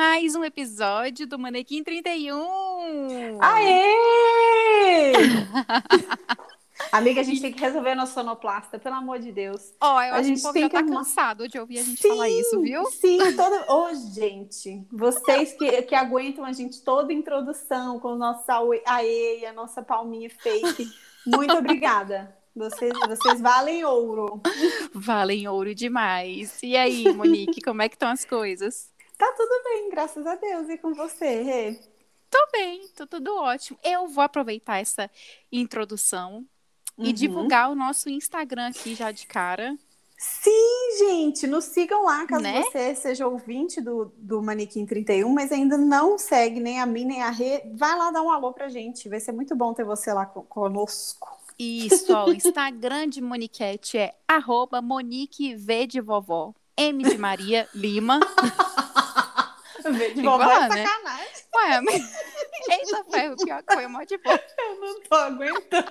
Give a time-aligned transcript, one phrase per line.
[0.00, 3.38] mais um episódio do Manequim 31.
[3.38, 5.12] Aê!
[6.90, 9.74] Amiga, a gente tem que resolver a nossa sonoplasta, pelo amor de Deus.
[9.78, 11.46] Ó, oh, eu a acho gente que o povo tem já que tá arrumar- cansado
[11.46, 12.86] de ouvir a gente Sim, falar isso, viu?
[12.86, 13.70] Sim, toda.
[13.70, 18.50] Ô, gente, vocês que, que aguentam a gente toda a introdução com o nosso
[18.86, 20.88] aê e a nossa palminha fake.
[21.26, 22.34] Muito obrigada.
[22.56, 24.40] Vocês, vocês valem ouro.
[24.94, 26.58] Valem ouro demais.
[26.62, 28.90] E aí, Monique, como é que estão as coisas?
[29.20, 30.66] Tá tudo bem, graças a Deus.
[30.70, 31.78] E com você, Rê?
[32.30, 33.78] Tô bem, tô tudo ótimo.
[33.84, 35.10] Eu vou aproveitar essa
[35.52, 36.46] introdução
[36.96, 37.12] e Uhum.
[37.12, 39.76] divulgar o nosso Instagram aqui já de cara.
[40.16, 42.62] Sim, gente, nos sigam lá, caso Né?
[42.62, 47.22] você seja ouvinte do, do Manequim 31, mas ainda não segue nem a mim nem
[47.22, 47.62] a Rê.
[47.74, 49.06] Vai lá dar um alô pra gente.
[49.08, 51.28] Vai ser muito bom ter você lá co- conosco.
[51.58, 56.54] Isso, ó, o Instagram de Moniquete é arroba Monique V de vovó.
[56.76, 58.18] M de Maria Lima.
[59.82, 60.86] De Igual, vovó é né?
[60.86, 61.26] sacanagem.
[61.54, 62.12] Ué, mas...
[62.68, 64.40] Eita, ferro, pior que foi mó de boa.
[64.58, 65.90] Eu não tô aguentando.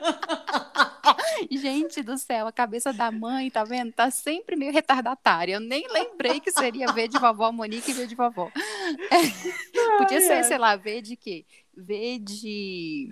[1.52, 3.92] Gente do céu, a cabeça da mãe, tá vendo?
[3.92, 5.54] Tá sempre meio retardatária.
[5.54, 8.52] Eu nem lembrei que seria V de vovó, Monique e V de vovó.
[8.56, 11.46] É, Podia ser, sei lá, V de quê?
[11.76, 13.10] V de.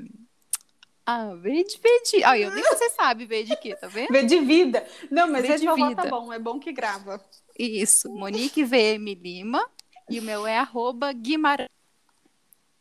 [1.06, 1.80] Ah, V de.
[2.12, 2.24] De.
[2.24, 4.12] Ah, eu nem você sabe V de quê, tá vendo?
[4.12, 4.86] Vê de vida.
[5.10, 6.10] Não, mas Vê vê de de vovó tá vida.
[6.10, 6.34] bom.
[6.34, 7.24] É bom que grava.
[7.58, 9.68] Isso, Monique VM Lima.
[10.10, 11.70] E o meu é arroba Guimarães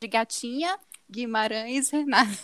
[0.01, 0.79] de gatinha,
[1.11, 2.39] Guimarães Renato.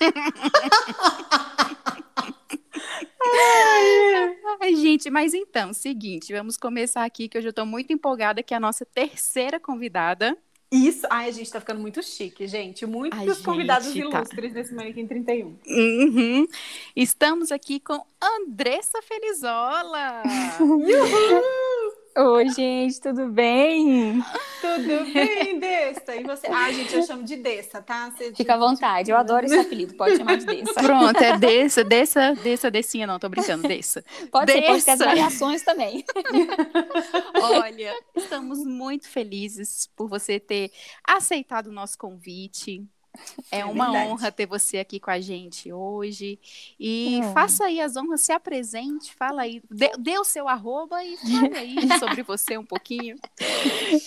[4.60, 8.54] Ai, gente, mas então, seguinte, vamos começar aqui, que hoje eu tô muito empolgada, que
[8.54, 10.36] é a nossa terceira convidada.
[10.70, 11.06] Isso.
[11.08, 12.84] Ai, a gente tá ficando muito chique, gente.
[12.84, 13.98] Muitos convidados tá.
[13.98, 15.56] ilustres nesse Manequim 31.
[15.66, 16.46] Uhum.
[16.94, 20.22] Estamos aqui com Andressa Felizola.
[22.20, 24.20] Oi, gente, tudo bem?
[24.60, 26.16] Tudo bem, Dessa?
[26.16, 26.48] E você?
[26.48, 28.10] Ah, gente, eu chamo de Dessa, tá?
[28.10, 30.74] Você- Fica à vontade, eu adoro esse apelido, pode chamar de Dessa.
[30.82, 34.02] Pronto, é dessa, dessa, dessa, descinha, não, tô brincando, dessa.
[34.32, 35.04] Pode ser, pode ter as Dessa.
[35.04, 36.04] variações também.
[37.40, 40.72] Olha, estamos muito felizes por você ter
[41.06, 42.84] aceitado o nosso convite.
[43.50, 44.10] É É uma verdade.
[44.10, 46.38] honra ter você aqui com a gente hoje.
[46.78, 47.32] E Hum.
[47.32, 51.56] faça aí as honras, se apresente, fala aí, dê, dê o seu arroba e fale
[51.56, 53.16] aí sobre você um pouquinho.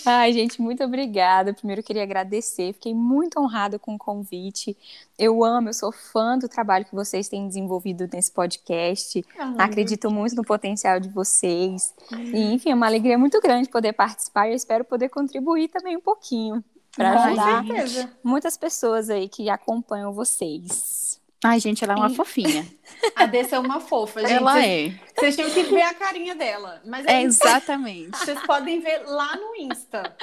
[0.05, 1.53] Ai, gente, muito obrigada.
[1.53, 4.77] Primeiro eu queria agradecer, fiquei muito honrada com o convite.
[5.17, 9.23] Eu amo, eu sou fã do trabalho que vocês têm desenvolvido nesse podcast.
[9.37, 11.93] Ah, Acredito muito no potencial de vocês.
[12.33, 15.95] E, enfim, é uma alegria muito grande poder participar e eu espero poder contribuir também
[15.97, 16.63] um pouquinho
[16.95, 18.11] para ajudar certeza.
[18.23, 21.19] muitas pessoas aí que acompanham vocês.
[21.43, 22.67] Ai, gente, ela é uma E- fofinha.
[23.15, 24.33] A Dessa é uma fofa, gente.
[24.33, 24.93] ela é.
[25.17, 26.79] Vocês tinham que ver a carinha dela.
[26.85, 28.15] Mas É aí exatamente.
[28.15, 30.15] vocês podem ver lá no Insta.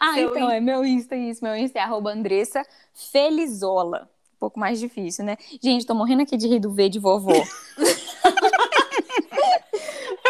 [0.00, 1.44] Ah, Seu então, é meu Insta isso.
[1.44, 4.10] Meu Insta é arroba Andressa Felizola.
[4.34, 5.36] Um pouco mais difícil, né?
[5.62, 7.30] Gente, tô morrendo aqui de rir do V de vovó.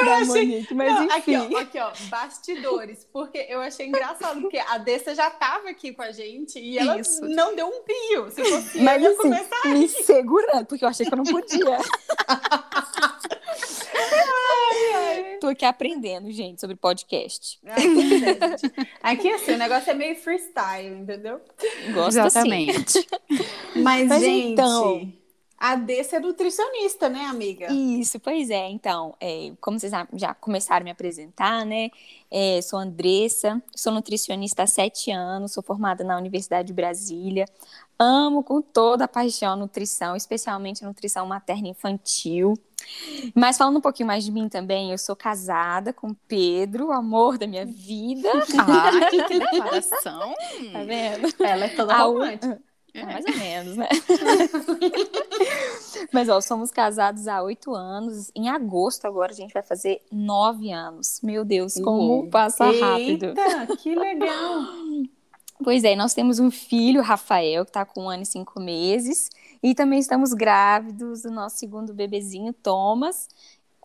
[0.04, 1.34] da achei- Monique, mas Não, enfim.
[1.34, 3.06] aqui, ó, aqui, ó, bastidores.
[3.12, 6.98] Porque eu achei engraçado, porque a Dessa já tava aqui com a gente e ela
[7.00, 7.22] Isso.
[7.24, 8.30] não deu um pio.
[8.30, 9.68] Se fosse Mas eu, ia assim, começar.
[9.68, 11.78] me segurando, porque eu achei que eu não podia.
[15.40, 17.58] Tô aqui aprendendo, gente, sobre podcast.
[17.66, 18.88] Ah, pois é, gente.
[19.02, 21.40] Aqui, assim, o negócio é meio freestyle, entendeu?
[21.92, 22.38] Gosto assim.
[22.38, 23.06] Exatamente.
[23.76, 25.12] Mas, Mas gente, então-
[25.72, 27.72] a Dessa é nutricionista, né, amiga?
[27.72, 28.68] Isso, pois é.
[28.68, 31.90] Então, é, como vocês já- começaram a me apresentar, né?
[32.30, 37.46] É, sou Andressa, sou nutricionista há sete anos, sou formada na Universidade de Brasília.
[37.98, 42.54] Amo com toda a paixão a nutrição, especialmente a nutrição materna e infantil.
[43.34, 46.92] Mas falando um pouquinho mais de mim também, eu sou casada com o Pedro, o
[46.92, 48.28] amor da minha vida.
[48.58, 50.34] Ai, que declaração.
[50.72, 51.34] Tá vendo?
[51.42, 52.60] Ela é toda A romântica.
[52.94, 53.88] É, mais ou menos, né?
[56.12, 58.30] Mas, ó, somos casados há oito anos.
[58.36, 61.18] Em agosto, agora, a gente vai fazer nove anos.
[61.20, 62.30] Meu Deus, como Uou.
[62.30, 63.26] passa rápido.
[63.26, 64.62] Eita, que legal.
[65.62, 69.28] Pois é, nós temos um filho, Rafael, que tá com um ano e cinco meses.
[69.60, 73.28] E também estamos grávidos do nosso segundo bebezinho, Thomas.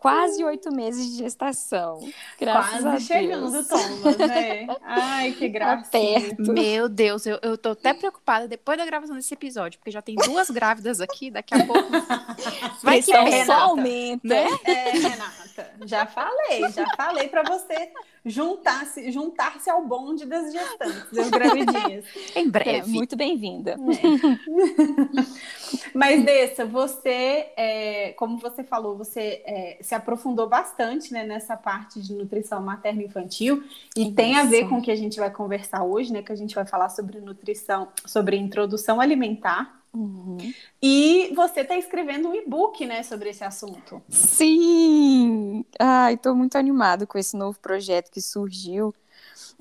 [0.00, 2.00] Quase oito meses de gestação.
[2.40, 3.68] Graças a Quase chegando, Deus.
[3.68, 4.66] Thomas, né?
[4.82, 5.90] Ai, que graça.
[5.90, 6.52] perto.
[6.54, 10.14] Meu Deus, eu, eu tô até preocupada depois da gravação desse episódio, porque já tem
[10.14, 11.90] duas grávidas aqui, daqui a pouco.
[12.82, 13.60] Vai que Pressão é, só Renata.
[13.62, 14.20] aumenta.
[14.26, 14.46] né?
[14.64, 17.92] É, Renata, já falei, já falei pra você
[18.24, 22.04] juntar-se juntar ao bonde das gestantes, das gravidinhas.
[22.34, 22.78] em breve.
[22.78, 23.72] É, muito bem-vinda.
[23.72, 23.76] É.
[25.94, 32.00] Mas, Dessa, você, é, como você falou, você é, se aprofundou bastante né, nessa parte
[32.00, 33.62] de nutrição materno-infantil
[33.96, 34.12] e Isso.
[34.12, 36.22] tem a ver com o que a gente vai conversar hoje, né?
[36.22, 39.79] Que a gente vai falar sobre nutrição, sobre introdução alimentar.
[39.92, 40.38] Uhum.
[40.80, 44.00] E você está escrevendo um e-book, né, sobre esse assunto.
[44.08, 45.64] Sim!
[45.78, 48.94] Ai, estou muito animado com esse novo projeto que surgiu.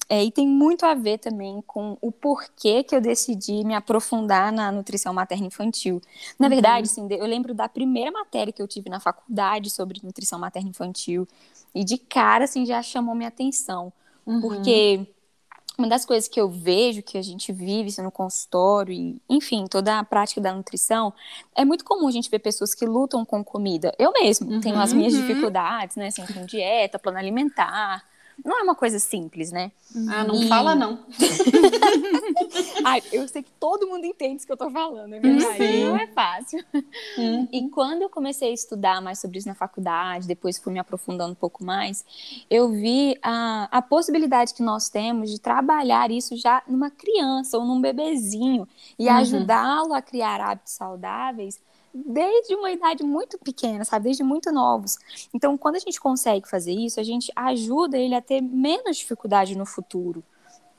[0.07, 4.51] É, e tem muito a ver também com o porquê que eu decidi me aprofundar
[4.51, 6.01] na nutrição materna infantil.
[6.37, 6.49] Na uhum.
[6.49, 10.69] verdade, assim, eu lembro da primeira matéria que eu tive na faculdade sobre nutrição materna
[10.69, 11.27] infantil.
[11.75, 13.93] E de cara, assim, já chamou minha atenção.
[14.25, 14.41] Uhum.
[14.41, 15.07] Porque
[15.79, 19.99] uma das coisas que eu vejo, que a gente vive no consultório, e, enfim, toda
[19.99, 21.13] a prática da nutrição,
[21.55, 23.93] é muito comum a gente ver pessoas que lutam com comida.
[23.97, 25.21] Eu mesmo uhum, tenho as minhas uhum.
[25.21, 26.07] dificuldades, né?
[26.07, 28.03] Assim, com dieta, plano alimentar.
[28.43, 29.71] Não é uma coisa simples, né?
[30.07, 30.47] Ah, não e...
[30.47, 30.99] fala não.
[32.85, 35.57] Ai, eu sei que todo mundo entende isso que eu tô falando, é verdade.
[35.57, 35.85] Sim.
[35.85, 36.63] Não é fácil.
[37.17, 37.47] Hum.
[37.51, 41.31] E quando eu comecei a estudar mais sobre isso na faculdade, depois fui me aprofundando
[41.31, 42.05] um pouco mais,
[42.49, 47.65] eu vi a, a possibilidade que nós temos de trabalhar isso já numa criança ou
[47.65, 49.15] num bebezinho e uhum.
[49.15, 51.59] ajudá-lo a criar hábitos saudáveis
[51.93, 54.05] desde uma idade muito pequena, sabe?
[54.05, 54.97] Desde muito novos.
[55.33, 59.57] Então, quando a gente consegue fazer isso, a gente ajuda ele a ter menos dificuldade
[59.57, 60.23] no futuro.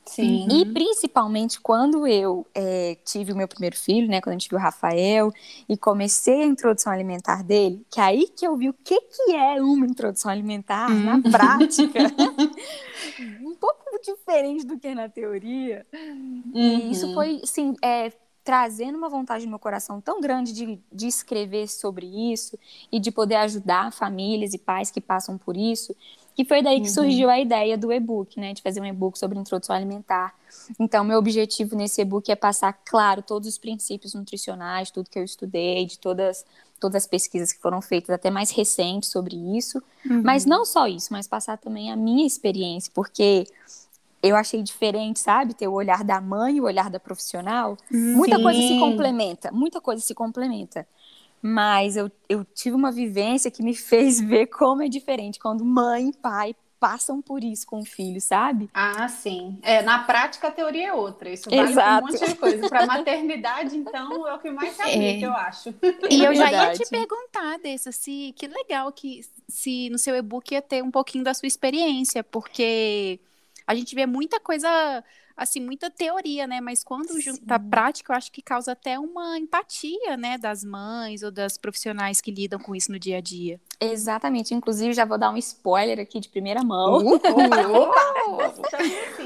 [0.06, 0.48] Sim.
[0.50, 4.20] E principalmente quando eu é, tive o meu primeiro filho, né?
[4.20, 5.32] Quando a gente viu o Rafael
[5.68, 9.32] e comecei a introdução alimentar dele, que é aí que eu vi o que, que
[9.32, 11.04] é uma introdução alimentar uhum.
[11.04, 12.00] na prática.
[13.40, 15.86] um pouco diferente do que na teoria.
[15.92, 16.52] Uhum.
[16.54, 18.10] E isso foi, sim, é,
[18.42, 22.58] trazendo uma vontade no meu coração tão grande de, de escrever sobre isso
[22.90, 25.94] e de poder ajudar famílias e pais que passam por isso,
[26.34, 26.94] que foi daí que uhum.
[26.94, 30.34] surgiu a ideia do e-book, né, de fazer um e-book sobre introdução alimentar.
[30.78, 35.24] Então, meu objetivo nesse e-book é passar, claro, todos os princípios nutricionais, tudo que eu
[35.24, 36.44] estudei, de todas
[36.80, 40.22] todas as pesquisas que foram feitas, até mais recentes sobre isso, uhum.
[40.24, 43.46] mas não só isso, mas passar também a minha experiência, porque
[44.22, 45.54] eu achei diferente, sabe?
[45.54, 47.76] Ter o olhar da mãe e o olhar da profissional.
[47.90, 48.14] Sim.
[48.14, 50.86] Muita coisa se complementa, muita coisa se complementa.
[51.42, 56.08] Mas eu, eu tive uma vivência que me fez ver como é diferente quando mãe
[56.08, 58.70] e pai passam por isso com o filho, sabe?
[58.72, 59.58] Ah, sim.
[59.60, 61.28] É, na prática a teoria é outra.
[61.28, 62.06] Isso vale Exato.
[62.06, 62.68] um monte de coisa.
[62.70, 65.22] Para maternidade, então, é o que mais se aplica, é.
[65.26, 65.74] eu acho.
[66.10, 70.52] E eu já ia te perguntar dessa, se que legal que se no seu e-book
[70.52, 73.20] ia ter um pouquinho da sua experiência, porque
[73.70, 74.68] a gente vê muita coisa,
[75.40, 76.60] assim, muita teoria, né?
[76.60, 80.36] Mas quando junta prática, eu acho que causa até uma empatia, né?
[80.36, 83.58] Das mães ou das profissionais que lidam com isso no dia a dia.
[83.80, 84.52] Exatamente.
[84.54, 86.98] Inclusive, já vou dar um spoiler aqui de primeira mão.
[86.98, 87.20] Uh,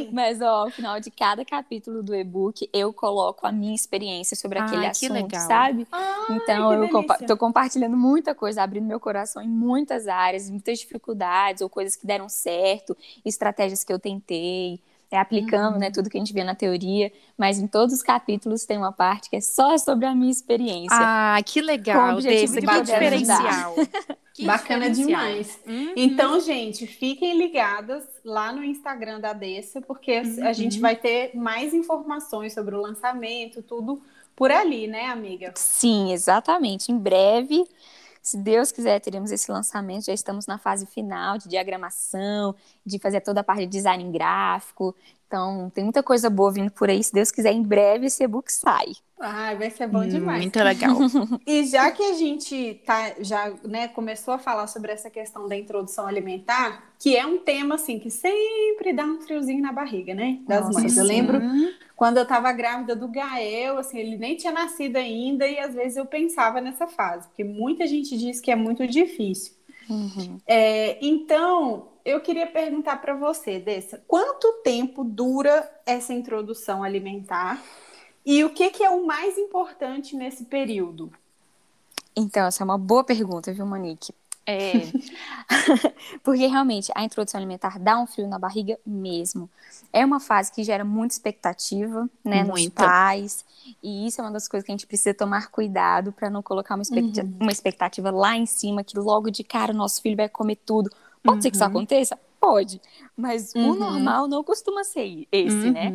[0.13, 4.61] Mas, ó, ao final de cada capítulo do e-book, eu coloco a minha experiência sobre
[4.61, 5.85] aquele assunto, sabe?
[5.91, 10.79] Ai, então, eu compa tô compartilhando muita coisa, abrindo meu coração em muitas áreas, muitas
[10.79, 14.81] dificuldades ou coisas que deram certo, estratégias que eu tentei
[15.15, 15.93] é, aplicando né, uhum.
[15.93, 19.31] tudo que a gente vê na teoria, mas em todos os capítulos tem uma parte
[19.31, 20.89] que é só sobre a minha experiência.
[20.91, 23.77] Ah, que legal, desse, que diferencial.
[24.35, 25.61] que Bacana demais.
[25.65, 25.93] Uhum.
[25.95, 30.49] Então, gente, fiquem ligadas lá no Instagram da Dessa, porque uhum.
[30.49, 34.03] a gente vai ter mais informações sobre o lançamento, tudo
[34.35, 35.53] por ali, né, amiga?
[35.55, 36.91] Sim, exatamente.
[36.91, 37.65] Em breve
[38.25, 40.07] se Deus quiser, teremos esse lançamento.
[40.07, 44.97] Já estamos na fase final de diagramação, de fazer toda a parte de design gráfico.
[45.27, 47.03] Então, tem muita coisa boa vindo por aí.
[47.03, 48.93] Se Deus quiser, em breve esse e-book sai.
[49.19, 50.43] Ah, vai ser bom demais.
[50.43, 50.97] Muito legal.
[51.47, 55.57] e já que a gente tá, já né, começou a falar sobre essa questão da
[55.57, 60.41] introdução alimentar, que é um tema assim que sempre dá um friozinho na barriga, né?
[60.47, 60.97] Das Nossa, mães.
[60.97, 61.41] Eu lembro
[61.97, 65.97] quando eu estava grávida do Gael, assim, ele nem tinha nascido ainda, e às vezes
[65.97, 69.55] eu pensava nessa fase, porque muita gente diz que é muito difícil.
[69.89, 70.39] Uhum.
[70.47, 77.63] É, então, eu queria perguntar para você, Dessa, quanto tempo dura essa introdução alimentar
[78.25, 81.13] e o que, que é o mais importante nesse período?
[82.17, 84.15] Então, essa é uma boa pergunta, viu, Monique?
[84.47, 84.73] É.
[86.23, 89.49] Porque realmente a introdução alimentar dá um frio na barriga mesmo.
[89.93, 93.45] É uma fase que gera muita expectativa, né, nos pais.
[93.83, 96.75] E isso é uma das coisas que a gente precisa tomar cuidado para não colocar
[96.75, 97.37] uma expectativa, uhum.
[97.41, 100.91] uma expectativa, lá em cima, que logo de cara o nosso filho vai comer tudo.
[101.23, 101.43] Pode uhum.
[101.43, 101.71] ser que isso uhum.
[101.71, 102.19] aconteça?
[102.39, 102.81] Pode.
[103.17, 103.71] Mas uhum.
[103.71, 105.91] o normal não costuma ser esse, né?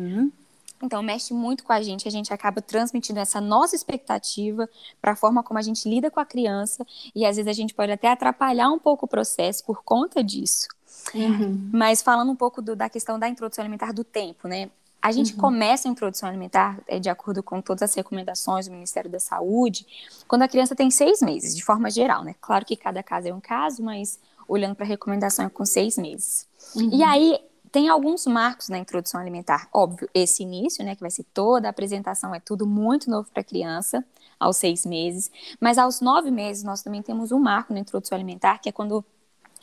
[0.82, 4.68] Então, mexe muito com a gente, a gente acaba transmitindo essa nossa expectativa
[5.00, 7.74] para a forma como a gente lida com a criança, e às vezes a gente
[7.74, 10.68] pode até atrapalhar um pouco o processo por conta disso.
[11.14, 11.70] Uhum.
[11.72, 14.70] Mas falando um pouco do, da questão da introdução alimentar do tempo, né?
[15.02, 15.40] A gente uhum.
[15.40, 19.86] começa a introdução alimentar, é, de acordo com todas as recomendações do Ministério da Saúde,
[20.28, 22.34] quando a criança tem seis meses, de forma geral, né?
[22.40, 25.96] Claro que cada caso é um caso, mas olhando para a recomendação é com seis
[25.96, 26.46] meses.
[26.76, 26.90] Uhum.
[26.92, 27.40] E aí,
[27.72, 29.68] tem alguns marcos na introdução alimentar.
[29.72, 33.40] Óbvio, esse início, né, que vai ser toda a apresentação, é tudo muito novo para
[33.40, 34.04] a criança,
[34.38, 35.30] aos seis meses.
[35.60, 39.04] Mas aos nove meses, nós também temos um marco na introdução alimentar, que é quando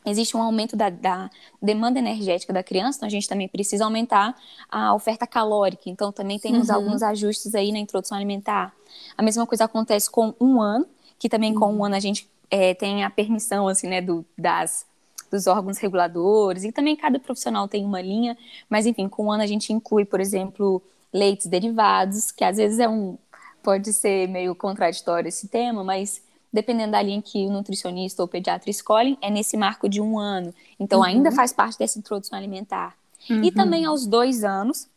[0.06, 1.30] existe um aumento da, da,
[1.62, 4.36] demanda energética da criança, então a gente também precisa aumentar
[4.72, 5.90] a oferta calórica.
[5.90, 6.76] Então, também temos uhum.
[6.76, 8.74] alguns ajustes aí na introdução alimentar.
[9.18, 10.86] A mesma coisa acontece com um ano,
[11.20, 11.60] que também uhum.
[11.60, 14.86] com um ano a gente é, tem a permissão, assim, né, do, das
[15.31, 18.38] dos órgãos reguladores, e também cada profissional tem uma linha,
[18.69, 20.81] mas enfim, com o ano a gente inclui, por exemplo,
[21.13, 23.17] leites derivados, que às vezes é um
[23.63, 26.22] pode ser meio contraditório esse tema, mas
[26.53, 30.17] dependendo da linha que o nutricionista ou o pediatra escolhem, é nesse marco de um
[30.17, 30.53] ano.
[30.79, 31.05] Então, uhum.
[31.05, 32.96] ainda faz parte dessa introdução alimentar.
[33.29, 33.43] Uhum.
[33.43, 34.88] E também aos dois anos,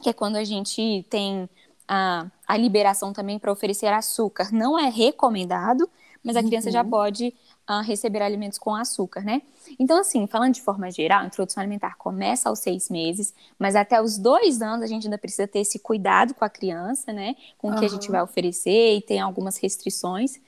[0.00, 1.48] que é quando a gente tem
[1.88, 4.50] a, a liberação também para oferecer açúcar.
[4.52, 5.88] Não é recomendado,
[6.22, 6.90] mas a criança já uhum.
[6.90, 7.34] pode
[7.66, 9.42] a receber alimentos com açúcar, né?
[9.78, 14.00] Então, assim, falando de forma geral, a introdução alimentar começa aos seis meses, mas até
[14.02, 17.36] os dois anos a gente ainda precisa ter esse cuidado com a criança, né?
[17.58, 20.40] Com o que a gente vai oferecer e tem algumas restrições.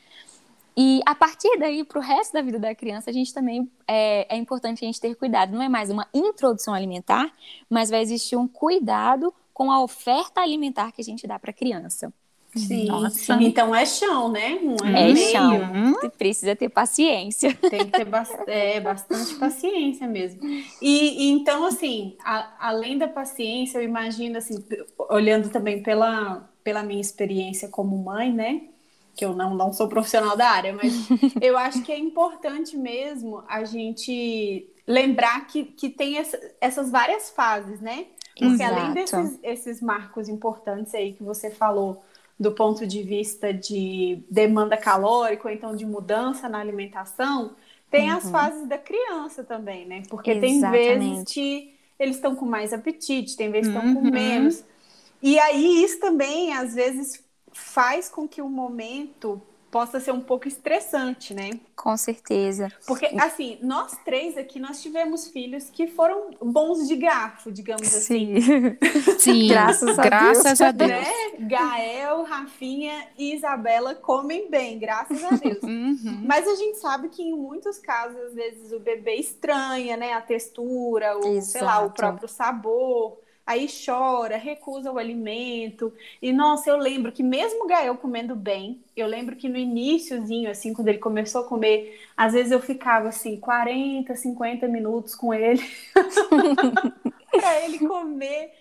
[0.77, 4.35] E a partir daí, para o resto da vida da criança, a gente também é,
[4.35, 5.53] é importante a gente ter cuidado.
[5.53, 7.33] Não é mais uma introdução alimentar,
[7.71, 11.55] mas vai existir um cuidado com a oferta alimentar que a gente dá para a
[11.55, 12.13] criança.
[12.57, 12.87] Sim.
[12.87, 13.35] Nossa.
[13.43, 14.59] Então é chão, né?
[14.63, 15.33] Um é meio.
[15.33, 16.11] chão.
[16.17, 17.55] Precisa ter paciência.
[17.69, 20.41] Tem que ter ba é, bastante paciência mesmo.
[20.81, 24.65] E, e então, assim, a, além da paciência, eu imagino, assim,
[25.11, 28.63] olhando também pela, pela minha experiência como mãe, né?
[29.17, 30.93] Que eu não, não sou profissional da área, mas
[31.43, 37.31] eu acho que é importante mesmo a gente lembrar que, que tem essa, essas várias
[37.31, 38.07] fases, né?
[38.37, 38.75] Porque Exato.
[38.75, 42.03] além desses esses marcos importantes aí que você falou
[42.39, 47.55] do ponto de vista de demanda calórica, ou então de mudança na alimentação,
[47.91, 48.17] tem uhum.
[48.17, 50.03] as fases da criança também, né?
[50.09, 50.61] Porque Exatamente.
[50.61, 54.03] tem vezes que eles estão com mais apetite, tem vezes que estão uhum.
[54.03, 54.65] com menos.
[55.23, 59.41] E aí isso também, às vezes, faz com que o momento
[59.75, 61.51] possa ser um pouco estressante, né?
[61.75, 62.71] Com certeza.
[62.87, 68.37] Porque, assim, nós três aqui, nós tivemos filhos que foram bons de garfo, digamos Sim.
[68.37, 68.79] assim.
[69.19, 70.61] Sim, graças a graças Deus.
[70.61, 70.91] A Deus.
[70.91, 71.07] Né?
[71.41, 75.59] Gael, Rafinha e Isabela comem bem, graças a Deus.
[75.75, 76.23] Uhum.
[76.25, 80.13] Mas a gente sabe que em muitos casos, às vezes, o bebê estranha, né?
[80.13, 85.93] A textura, o, sei lá, o próprio sabor aí chora, recusa o alimento.
[86.21, 90.51] E nossa, eu lembro que mesmo o Gael comendo bem, eu lembro que no iníciozinho,
[90.51, 95.35] assim, quando ele começou a comer, às vezes eu ficava assim, 40, 50 minutos com
[95.35, 95.63] ele
[97.31, 98.53] para ele comer.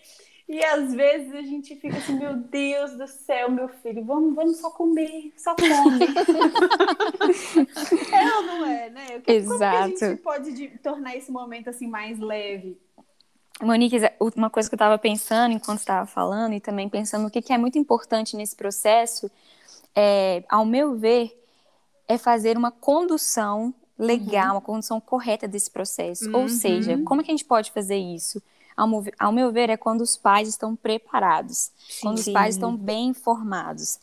[0.47, 4.57] E às vezes a gente fica assim, meu Deus do céu, meu filho, vamos, vamos
[4.57, 6.03] só comer, só come.
[8.11, 9.21] é ou não é, né?
[9.25, 9.47] Exato.
[9.47, 12.77] Como que a gente pode tornar esse momento assim mais leve?
[13.61, 13.97] Monique,
[14.35, 17.53] uma coisa que eu estava pensando enquanto estava falando e também pensando o que, que
[17.53, 19.29] é muito importante nesse processo,
[19.95, 21.39] é, ao meu ver,
[22.07, 24.51] é fazer uma condução legal, uhum.
[24.53, 26.29] uma condução correta desse processo.
[26.29, 26.41] Uhum.
[26.41, 28.41] Ou seja, como é que a gente pode fazer isso?
[28.75, 32.75] Ao, ao meu ver, é quando os pais estão preparados, sim, quando os pais estão
[32.75, 33.99] bem informados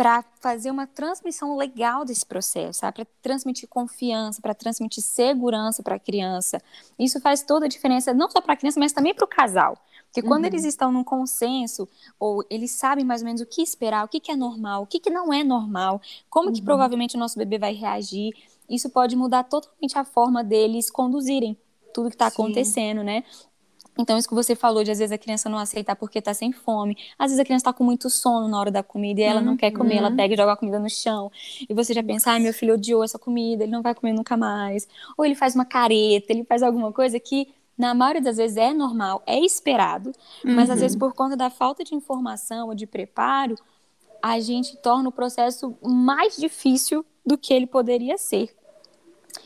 [0.00, 5.98] para fazer uma transmissão legal desse processo, para transmitir confiança, para transmitir segurança para a
[5.98, 6.58] criança.
[6.98, 9.76] Isso faz toda a diferença, não só para a criança, mas também para o casal.
[10.06, 10.48] Porque quando uhum.
[10.48, 11.86] eles estão num consenso,
[12.18, 14.86] ou eles sabem mais ou menos o que esperar, o que, que é normal, o
[14.86, 16.54] que, que não é normal, como uhum.
[16.54, 18.32] que provavelmente o nosso bebê vai reagir,
[18.70, 21.58] isso pode mudar totalmente a forma deles conduzirem
[21.92, 23.22] tudo que está acontecendo, né?
[23.98, 26.52] Então, isso que você falou de às vezes a criança não aceitar porque está sem
[26.52, 26.96] fome.
[27.18, 29.46] Às vezes a criança está com muito sono na hora da comida e ela uhum.
[29.46, 30.16] não quer comer, ela uhum.
[30.16, 31.30] pega e joga a comida no chão.
[31.68, 34.36] E você já pensa, ai, meu filho odiou essa comida, ele não vai comer nunca
[34.36, 34.88] mais.
[35.16, 38.72] Ou ele faz uma careta, ele faz alguma coisa que, na maioria das vezes, é
[38.72, 40.12] normal, é esperado,
[40.44, 40.54] uhum.
[40.54, 41.00] mas às vezes uhum.
[41.00, 43.56] por conta da falta de informação ou de preparo,
[44.22, 48.54] a gente torna o processo mais difícil do que ele poderia ser.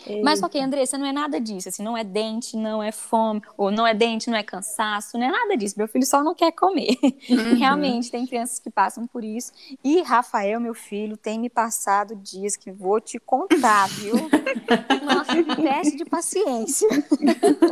[0.07, 0.23] Eita.
[0.23, 3.71] Mas ok, Andressa, não é nada disso, assim, não é dente, não é fome, ou
[3.71, 5.75] não é dente, não é cansaço, não é nada disso.
[5.79, 6.97] Meu filho só não quer comer.
[7.03, 7.55] Uhum.
[7.59, 9.53] Realmente, tem crianças que passam por isso.
[9.83, 14.15] E Rafael, meu filho, tem me passado dias que vou te contar, viu?
[15.05, 16.89] Nossa, teste de paciência.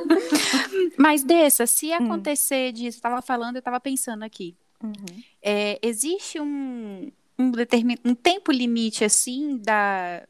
[0.97, 1.95] Mas dessa, se hum.
[1.95, 2.73] acontecer hum.
[2.73, 4.57] disso, estava falando, eu estava pensando aqui.
[4.83, 5.23] Uhum.
[5.41, 7.97] É, existe um, um, determin...
[8.05, 10.27] um tempo limite assim da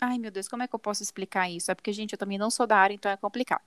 [0.00, 1.70] Ai, meu Deus, como é que eu posso explicar isso?
[1.70, 3.62] É porque, gente, eu também não sou da área, então é complicado.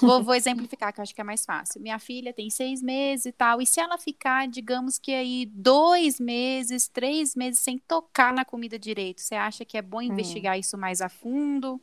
[0.00, 1.80] Vou, vou exemplificar, que eu acho que é mais fácil.
[1.80, 6.18] Minha filha tem seis meses e tal, e se ela ficar, digamos que aí, dois
[6.18, 10.02] meses, três meses sem tocar na comida direito, você acha que é bom hum.
[10.02, 10.60] investigar hum.
[10.60, 11.80] isso mais a fundo?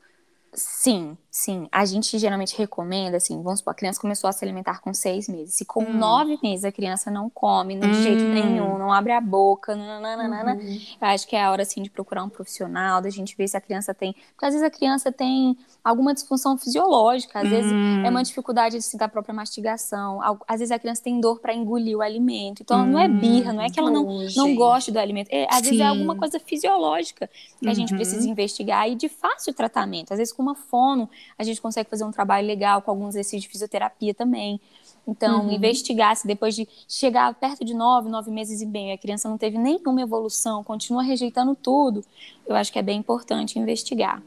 [0.55, 1.67] Sim, sim.
[1.72, 5.27] A gente geralmente recomenda, assim, vamos supor, a criança começou a se alimentar com seis
[5.27, 5.55] meses.
[5.55, 5.93] Se com hum.
[5.93, 7.93] nove meses a criança não come de hum.
[7.93, 10.79] jeito nenhum, não abre a boca, nananana, uhum.
[11.01, 13.57] eu acho que é a hora, assim, de procurar um profissional, da gente ver se
[13.57, 14.13] a criança tem...
[14.31, 17.50] Porque às vezes a criança tem alguma disfunção fisiológica, às hum.
[17.50, 17.72] vezes
[18.05, 21.98] é uma dificuldade assim, da própria mastigação, às vezes a criança tem dor para engolir
[21.98, 22.62] o alimento.
[22.62, 24.05] Então não é birra, não é que ela não,
[24.36, 25.29] não goste do alimento.
[25.31, 25.63] É, às Sim.
[25.63, 27.29] vezes é alguma coisa fisiológica
[27.60, 27.98] que a gente uhum.
[27.98, 30.12] precisa investigar e de fácil tratamento.
[30.12, 33.44] Às vezes com uma fono a gente consegue fazer um trabalho legal com alguns exercícios
[33.44, 34.60] de fisioterapia também.
[35.08, 35.52] Então, uhum.
[35.52, 39.38] investigar se depois de chegar perto de nove, nove meses e bem, a criança não
[39.38, 42.04] teve nenhuma evolução, continua rejeitando tudo,
[42.48, 44.22] eu acho que é bem importante investigar.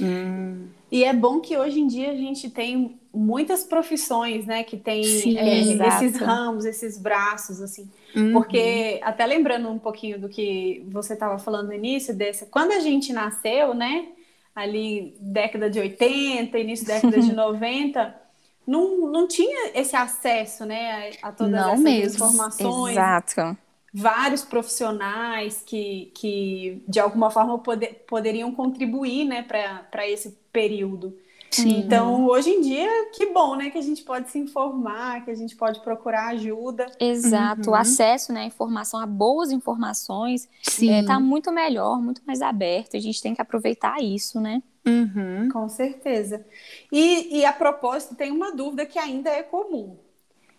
[0.00, 0.66] Hum.
[0.90, 5.04] E é bom que hoje em dia a gente tem muitas profissões, né, que tem
[5.04, 7.88] Sim, é, esses ramos, esses braços, assim.
[8.14, 8.32] Uhum.
[8.32, 12.80] Porque, até lembrando um pouquinho do que você estava falando no início, desse, quando a
[12.80, 14.08] gente nasceu, né,
[14.54, 18.22] ali década de 80, início da década de 90,
[18.66, 22.26] não, não tinha esse acesso, né, a, a todas não essas mesmo.
[22.26, 22.92] informações.
[22.92, 23.56] Exato.
[23.92, 31.16] Vários profissionais que, que de alguma forma poder, poderiam contribuir, né, para esse período.
[31.54, 31.80] Sim.
[31.80, 33.70] Então, hoje em dia, que bom, né?
[33.70, 36.86] Que a gente pode se informar, que a gente pode procurar ajuda.
[36.98, 37.68] Exato.
[37.68, 37.74] Uhum.
[37.74, 42.96] O acesso né, à informação, a boas informações, está é, muito melhor, muito mais aberto.
[42.96, 44.62] A gente tem que aproveitar isso, né?
[44.86, 45.48] Uhum.
[45.52, 46.44] Com certeza.
[46.90, 49.96] E, e a propósito, tem uma dúvida que ainda é comum.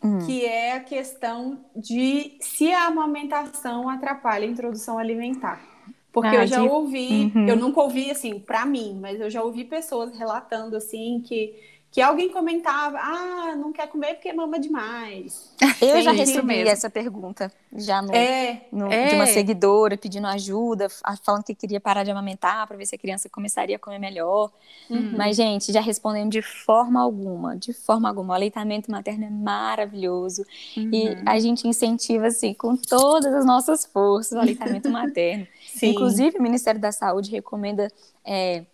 [0.04, 0.20] Hum.
[0.20, 5.75] Que é a questão de se a amamentação atrapalha a introdução alimentar.
[6.16, 6.70] Porque ah, eu já de...
[6.70, 7.46] ouvi, uhum.
[7.46, 11.54] eu nunca ouvi assim, para mim, mas eu já ouvi pessoas relatando assim que
[11.96, 15.50] que alguém comentava, ah, não quer comer porque mama demais.
[15.82, 19.08] Eu já recebi essa pergunta, já no, é, no é.
[19.08, 20.90] de uma seguidora pedindo ajuda,
[21.24, 24.52] falando que queria parar de amamentar para ver se a criança começaria a comer melhor.
[24.90, 25.14] Uhum.
[25.16, 28.34] Mas, gente, já respondendo de forma alguma, de forma alguma.
[28.34, 30.90] O aleitamento materno é maravilhoso uhum.
[30.92, 35.48] e a gente incentiva, assim, com todas as nossas forças, o aleitamento materno.
[35.76, 35.92] Sim.
[35.92, 37.92] Inclusive, o Ministério da Saúde recomenda.
[38.24, 38.66] É,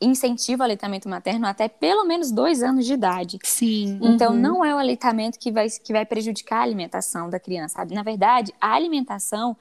[0.00, 3.38] incentiva o aleitamento materno até pelo menos dois anos de idade.
[3.44, 3.98] Sim.
[4.00, 4.40] Então, uhum.
[4.40, 7.94] não é o aleitamento que vai, que vai prejudicar a alimentação da criança, sabe?
[7.94, 9.54] Na verdade, a alimentação,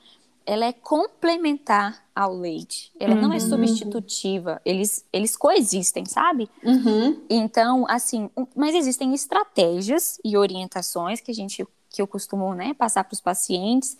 [0.45, 2.89] ela é complementar ao leite.
[2.97, 3.21] Ela uhum.
[3.23, 3.49] não é uhum.
[3.49, 4.61] substitutiva.
[4.63, 6.49] Eles, eles coexistem, sabe?
[6.63, 7.21] Uhum.
[7.29, 13.03] Então, assim, mas existem estratégias e orientações que a gente, que eu costumo, né, passar
[13.03, 13.97] para os pacientes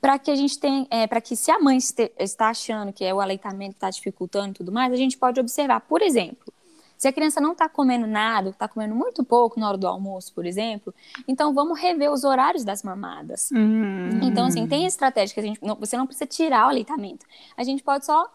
[0.00, 3.04] para que a gente tenha, é, para que se a mãe este, está achando que
[3.04, 6.52] é o aleitamento que está dificultando e tudo mais, a gente pode observar, por exemplo,
[6.96, 10.34] se a criança não está comendo nada, está comendo muito pouco na hora do almoço,
[10.34, 10.94] por exemplo,
[11.26, 13.50] então vamos rever os horários das mamadas.
[13.50, 14.20] Uhum.
[14.22, 17.64] Então, assim, tem estratégia que a gente, não, você não precisa tirar o aleitamento, a
[17.64, 18.30] gente pode só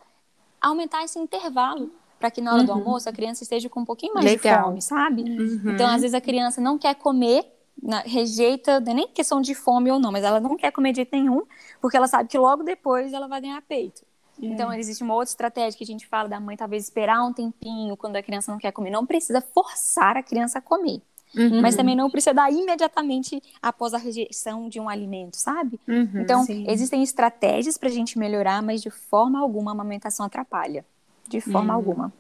[0.61, 2.65] aumentar esse intervalo para que na hora uhum.
[2.65, 4.57] do almoço a criança esteja com um pouquinho mais Legal.
[4.57, 5.21] de fome, sabe?
[5.23, 5.73] Uhum.
[5.73, 9.53] Então, às vezes a criança não quer comer na, rejeita, não é nem questão de
[9.53, 11.43] fome ou não, mas ela não quer comer de jeito nenhum,
[11.81, 14.03] porque ela sabe que logo depois ela vai ganhar peito.
[14.41, 14.45] É.
[14.45, 17.95] Então, existe uma outra estratégia que a gente fala da mãe talvez esperar um tempinho
[17.95, 18.89] quando a criança não quer comer.
[18.89, 21.01] Não precisa forçar a criança a comer.
[21.35, 21.61] Uhum.
[21.61, 25.79] Mas também não precisa dar imediatamente após a rejeição de um alimento, sabe?
[25.87, 26.65] Uhum, então, sim.
[26.67, 30.85] existem estratégias para a gente melhorar, mas de forma alguma a amamentação atrapalha.
[31.27, 31.79] De forma uhum.
[31.79, 32.13] alguma.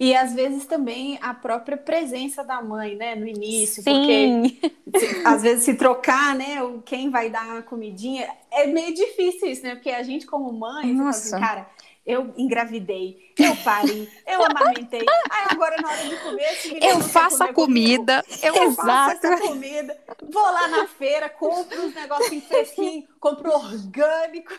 [0.00, 4.58] E às vezes também a própria presença da mãe, né, no início, Sim.
[4.60, 9.48] porque se, às vezes se trocar, né, quem vai dar a comidinha, é meio difícil
[9.48, 9.74] isso, né?
[9.74, 11.36] Porque a gente como mãe, Nossa.
[11.36, 11.68] Assim, cara,
[12.06, 17.52] eu engravidei, eu parei, eu amamentei, aí agora na hora de comer, eu faço a
[17.52, 18.86] comida, eu Exato.
[18.86, 24.54] faço essa comida, vou lá na feira, compro uns negocinhos fresquinhos, compro orgânico.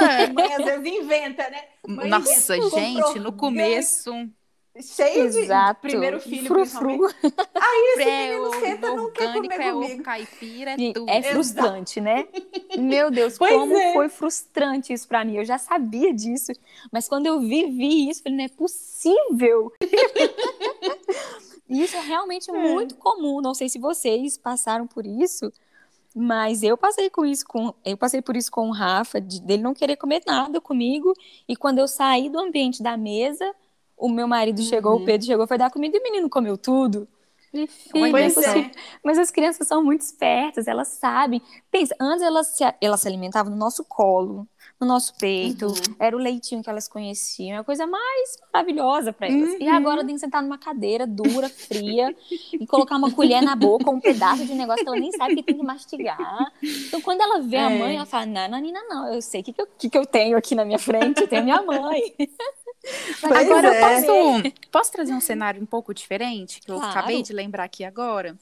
[0.00, 0.26] É.
[0.32, 1.64] Mãe às vezes inventa, né?
[1.86, 4.10] Mãe Nossa, inventa, gente, no começo
[4.82, 5.82] cheio Exato.
[5.82, 7.06] de primeiro filho, Frufru.
[7.54, 10.02] Aí esse é, menino senta, não quer comer é comigo.
[10.02, 11.10] caipira, é tudo.
[11.10, 12.26] É frustrante, né?
[12.78, 13.92] Meu Deus, pois como é.
[13.92, 15.36] foi frustrante isso para mim.
[15.36, 16.52] Eu já sabia disso,
[16.92, 19.72] mas quando eu vivi isso, falei, não é possível.
[21.68, 22.54] isso é realmente é.
[22.54, 23.40] muito comum.
[23.40, 25.52] Não sei se vocês passaram por isso,
[26.14, 29.62] mas eu passei com isso com eu passei por isso com o Rafa, de, dele
[29.62, 31.14] não querer comer nada comigo,
[31.46, 33.54] e quando eu saí do ambiente da mesa,
[33.98, 34.64] o meu marido uhum.
[34.64, 35.04] chegou, o uhum.
[35.04, 37.08] Pedro chegou, foi dar comida e o menino comeu tudo.
[37.50, 38.70] Filha, pois é.
[39.02, 41.40] Mas as crianças são muito espertas, elas sabem.
[41.70, 44.46] Pensa, antes elas se, elas se alimentavam no nosso colo,
[44.78, 45.96] no nosso peito, uhum.
[45.98, 49.50] era o leitinho que elas conheciam, é a coisa mais maravilhosa para elas.
[49.50, 49.56] Uhum.
[49.60, 52.14] E agora tem que sentar numa cadeira dura, fria,
[52.52, 55.42] e colocar uma colher na boca, um pedaço de negócio que ela nem sabe que
[55.42, 56.52] tem que mastigar.
[56.62, 57.64] Então, quando ela vê é.
[57.64, 59.98] a mãe, ela fala: Não, Nanina, não, eu sei o que, que, eu, que, que
[59.98, 62.14] eu tenho aqui na minha frente, eu tenho minha mãe.
[63.24, 63.76] agora é.
[63.76, 66.90] eu posso, posso trazer um cenário um pouco diferente, que eu claro.
[66.90, 68.36] acabei de lembrar aqui agora.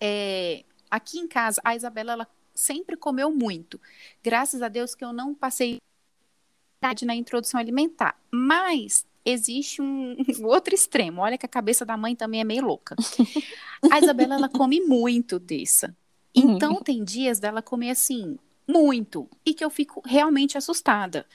[0.00, 3.80] É, aqui em casa, a Isabela, ela sempre comeu muito.
[4.22, 5.78] Graças a Deus que eu não passei
[7.04, 8.16] na introdução alimentar.
[8.30, 11.22] Mas existe um, outro extremo.
[11.22, 12.94] Olha que a cabeça da mãe também é meio louca.
[13.90, 15.94] A Isabela, ela come muito dessa.
[16.34, 18.38] Então, tem dias dela comer assim,
[18.68, 19.28] muito.
[19.44, 21.26] E que eu fico realmente assustada.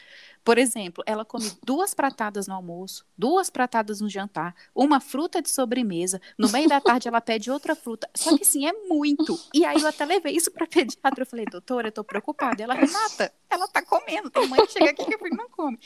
[0.43, 5.49] Por exemplo, ela come duas pratadas no almoço, duas pratadas no jantar, uma fruta de
[5.49, 6.19] sobremesa.
[6.37, 8.09] No meio da tarde ela pede outra fruta.
[8.15, 9.39] Só que assim, é muito.
[9.53, 11.21] E aí eu até levei isso para pediatra.
[11.21, 12.63] Eu falei, doutora, eu tô preocupada.
[12.63, 14.31] Ela, Renata, ela tá comendo.
[14.31, 15.79] Tem mãe que chega aqui que não come.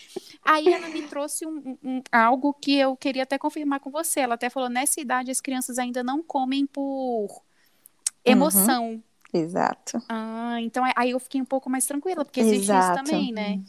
[0.43, 4.21] Aí ela me trouxe um, um, algo que eu queria até confirmar com você.
[4.21, 7.41] Ela até falou, nessa idade as crianças ainda não comem por
[8.23, 8.91] emoção.
[8.91, 9.03] Uhum.
[9.33, 10.01] Exato.
[10.07, 12.95] Ah, então aí eu fiquei um pouco mais tranquila, porque existe Exato.
[12.95, 13.61] isso também, né?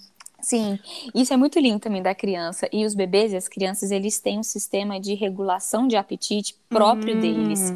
[0.46, 0.78] Sim,
[1.12, 2.68] isso é muito lindo também da criança.
[2.72, 7.16] E os bebês e as crianças, eles têm um sistema de regulação de apetite próprio
[7.16, 7.20] hum.
[7.20, 7.74] deles.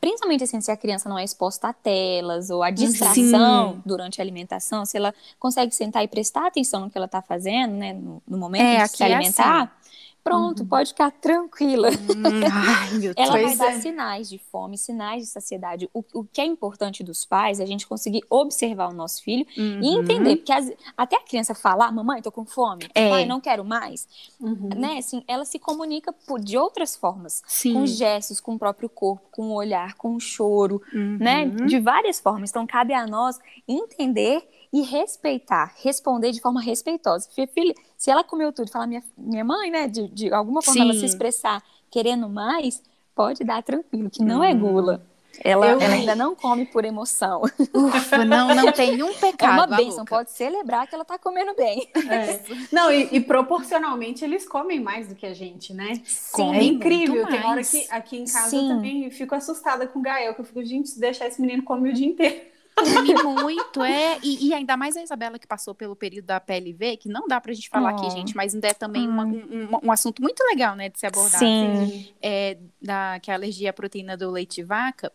[0.00, 3.82] Principalmente assim, se a criança não é exposta a telas ou a distração Sim.
[3.84, 7.74] durante a alimentação, se ela consegue sentar e prestar atenção no que ela está fazendo,
[7.74, 9.58] né, no, no momento é, de se alimentar.
[9.58, 9.85] É assim
[10.26, 10.68] Pronto, uhum.
[10.68, 11.88] pode ficar tranquila.
[11.88, 13.80] Hum, ai, Ela vai dar é.
[13.80, 15.88] sinais de fome, sinais de saciedade.
[15.94, 19.46] O, o, que é importante dos pais é a gente conseguir observar o nosso filho
[19.56, 19.80] uhum.
[19.80, 20.36] e entender.
[20.36, 23.08] Porque as, até a criança falar, mamãe, tô com fome, é.
[23.08, 24.08] pai, não quero mais.
[24.40, 24.70] Uhum.
[24.76, 24.98] Né?
[24.98, 27.40] Assim, ela se comunica por, de outras formas.
[27.46, 27.74] Sim.
[27.74, 31.44] Com gestos, com o próprio corpo, com o olhar, com o choro, né?
[31.44, 31.66] Uhum.
[31.66, 32.50] De várias formas.
[32.50, 37.28] Então, cabe a nós entender e respeitar, responder de forma respeitosa.
[37.30, 40.88] Filha, se ela comeu tudo, falar minha, minha mãe, né, de, de alguma forma Sim.
[40.88, 42.82] ela se expressar querendo mais,
[43.14, 44.58] pode dar tranquilo, que não é hum.
[44.58, 45.06] gula.
[45.44, 45.80] Ela, eu...
[45.80, 47.42] ela, ainda não come por emoção.
[47.74, 49.60] Ufa, não, não tem um pecado.
[49.60, 51.86] É uma bênção, pode celebrar que ela tá comendo bem.
[52.08, 52.40] É.
[52.72, 56.00] Não, e, e, proporcionalmente eles comem mais do que a gente, né?
[56.04, 57.26] Sim, é incrível.
[57.26, 58.70] Tem hora que aqui em casa Sim.
[58.70, 61.62] eu também fico assustada com o Gael, que eu fico, gente, se deixar esse menino
[61.62, 62.55] comer o dia inteiro.
[62.76, 64.18] Come muito, é.
[64.22, 67.40] E, e, ainda mais a Isabela que passou pelo período da PLV, que não dá
[67.40, 67.96] pra gente falar oh.
[67.96, 71.06] aqui, gente, mas ainda é também uma, um, um, assunto muito legal, né, de se
[71.06, 71.38] abordar.
[71.38, 71.72] Sim.
[71.72, 75.10] Assim, é, da, que é a alergia à proteína do leite de vaca.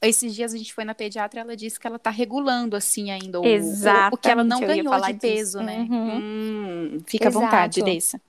[0.00, 3.10] Esses dias a gente foi na pediatra e ela disse que ela tá regulando, assim,
[3.10, 5.62] ainda o, o, o que ela não ganhou de peso, disso.
[5.62, 5.86] né?
[5.90, 6.18] Uhum.
[6.18, 7.38] Hum, fica Exato.
[7.38, 8.20] à vontade, Dessa.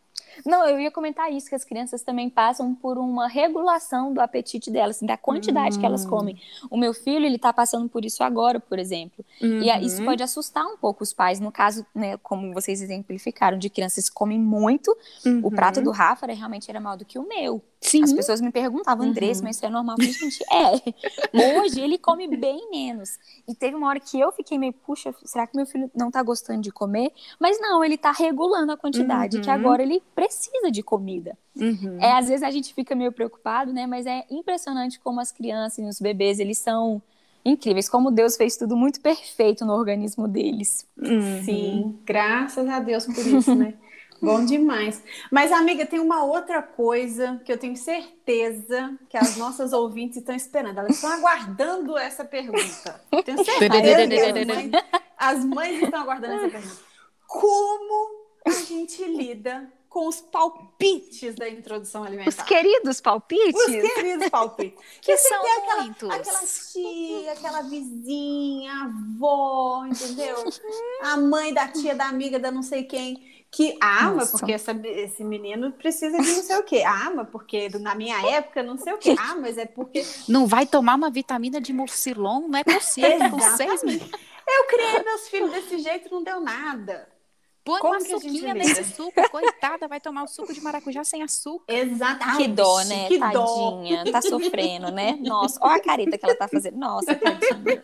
[0.46, 4.70] Não, eu ia comentar isso, que as crianças também passam por uma regulação do apetite
[4.72, 5.80] delas, assim, da quantidade hum.
[5.80, 6.10] que elas hum.
[6.10, 6.42] comem.
[6.70, 9.26] O meu filho, ele tá passando por isso agora, por exemplo.
[9.42, 9.62] Uhum.
[9.62, 11.40] E isso pode assustar um pouco os pais.
[11.40, 14.96] No caso, né, como vocês exemplificaram, de crianças que comem muito,
[15.26, 15.42] uhum.
[15.44, 17.62] o prato do Rafa realmente era maior do que o meu.
[17.80, 18.04] Sim.
[18.04, 19.48] As pessoas me perguntavam, Andressa, uhum.
[19.48, 19.96] mas isso é normal?
[20.00, 21.60] Eu gente, é.
[21.60, 23.18] Hoje ele come bem menos.
[23.48, 26.22] E teve uma hora que eu fiquei meio, puxa, será que meu filho não tá
[26.24, 27.12] gostando de comer?
[27.40, 29.44] Mas não, ele tá regulando a quantidade, uhum.
[29.44, 31.38] que agora ele precisa de comida.
[31.56, 31.98] Uhum.
[32.02, 33.86] É, às vezes a gente fica meio preocupado, né?
[33.86, 37.02] Mas é impressionante como as crianças e os bebês, eles são
[37.46, 40.86] incríveis, como Deus fez tudo muito perfeito no organismo deles.
[40.98, 41.44] Uhum.
[41.44, 43.74] Sim, graças a Deus por isso, né?
[44.22, 45.04] Bom demais.
[45.32, 50.36] Mas, amiga, tem uma outra coisa que eu tenho certeza que as nossas ouvintes estão
[50.36, 50.80] esperando.
[50.80, 53.02] Elas estão aguardando essa pergunta.
[53.24, 54.86] Tenho certeza.
[55.18, 56.82] as, mães, estão aguardando essa pergunta.
[57.28, 62.30] Como a gente lida com os palpites da introdução alimentar.
[62.30, 63.56] Os queridos palpites?
[63.56, 64.80] Os queridos palpites.
[65.02, 66.10] que são aquela, muitos.
[66.10, 70.36] Aquela tia, aquela vizinha, a avó, entendeu?
[71.02, 75.24] a mãe da tia, da amiga, da não sei quem que ama porque essa, esse
[75.24, 76.84] menino precisa de não sei o quê.
[76.84, 79.16] Ama porque na minha época não sei o quê.
[79.18, 80.06] Ah, mas é porque.
[80.28, 82.48] Não vai tomar uma vitamina de morcilon?
[82.48, 83.40] Não é possível.
[83.56, 87.08] seis Eu criei meus filhos desse jeito não deu nada.
[87.64, 91.74] Põe Como uma suquinha nesse suco, coitada, vai tomar o suco de maracujá sem açúcar.
[91.74, 92.38] Exatamente.
[92.38, 93.08] Que dó, né?
[93.10, 94.06] Que tadinha.
[94.06, 94.12] Dó.
[94.12, 95.18] Tá sofrendo, né?
[95.20, 96.78] Nossa, olha a careta que ela tá fazendo.
[96.78, 97.82] Nossa, tadinha.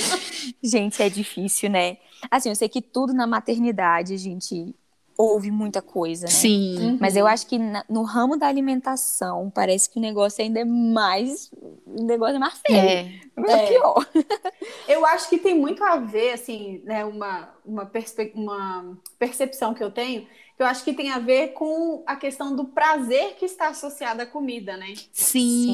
[0.64, 1.98] gente, é difícil, né?
[2.30, 4.74] Assim, eu sei que tudo na maternidade, a gente
[5.18, 6.32] houve muita coisa, né?
[6.32, 6.78] Sim.
[6.78, 6.98] Uhum.
[7.00, 10.64] Mas eu acho que na, no ramo da alimentação, parece que o negócio ainda é
[10.64, 11.50] mais.
[11.84, 12.78] O negócio é mais feio.
[12.78, 13.66] É, é.
[13.66, 14.06] pior.
[14.86, 17.04] Eu acho que tem muito a ver, assim, né?
[17.04, 20.26] Uma, uma, perspe uma percepção que eu tenho
[20.58, 24.26] eu acho que tem a ver com a questão do prazer que está associado à
[24.26, 24.94] comida, né?
[25.12, 25.66] Sim.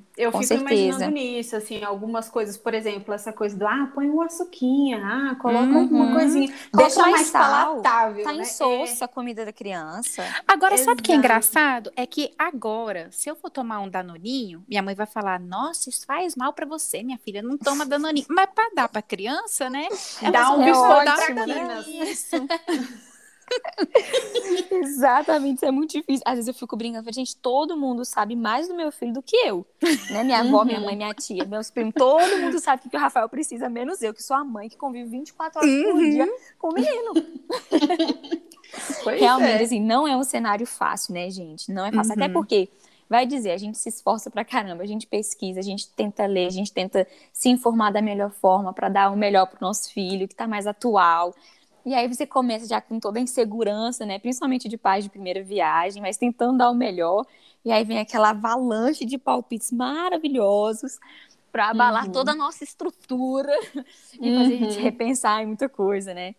[0.00, 0.72] Sim eu fico certeza.
[0.72, 5.34] imaginando nisso, assim, algumas coisas, por exemplo, essa coisa do ah, põe uma açuquinha, ah,
[5.34, 5.84] coloca uhum.
[5.84, 8.24] uma coisinha, deixa mais, mais palatável.
[8.24, 8.40] Tá né?
[8.40, 9.06] insossa é.
[9.06, 10.24] a comida da criança.
[10.48, 10.86] Agora, Exato.
[10.86, 11.92] sabe o que é engraçado?
[11.94, 16.06] É que agora, se eu for tomar um danoninho, minha mãe vai falar: Nossa, isso
[16.06, 18.26] faz mal para você, minha filha, não toma danoninho.
[18.30, 19.86] Mas para dar para criança, né?
[20.32, 22.36] Dá um biscoito para Isso.
[24.70, 26.22] Exatamente, isso é muito difícil.
[26.24, 29.36] Às vezes eu fico brincando, gente, todo mundo sabe mais do meu filho do que
[29.36, 29.66] eu.
[30.10, 30.24] Né?
[30.24, 33.28] Minha avó, minha mãe, minha tia, meus primos, todo mundo sabe o que o Rafael
[33.28, 36.10] precisa, menos eu, que sou a mãe que convive 24 horas por uhum.
[36.10, 36.28] dia
[36.58, 37.12] com o menino.
[39.02, 39.64] Pois Realmente, é.
[39.64, 41.70] assim, não é um cenário fácil, né, gente?
[41.72, 42.14] Não é fácil.
[42.14, 42.24] Uhum.
[42.24, 42.68] Até porque,
[43.08, 46.46] vai dizer, a gente se esforça pra caramba, a gente pesquisa, a gente tenta ler,
[46.46, 50.28] a gente tenta se informar da melhor forma para dar o melhor pro nosso filho,
[50.28, 51.34] que tá mais atual.
[51.86, 54.18] E aí você começa já com toda a insegurança, né?
[54.18, 57.24] Principalmente de pais de primeira viagem, mas tentando dar o melhor.
[57.64, 60.98] E aí vem aquela avalanche de palpites maravilhosos
[61.52, 62.12] para abalar uhum.
[62.12, 63.56] toda a nossa estrutura
[64.20, 64.82] e fazer a gente uhum.
[64.82, 66.34] repensar em muita coisa, né?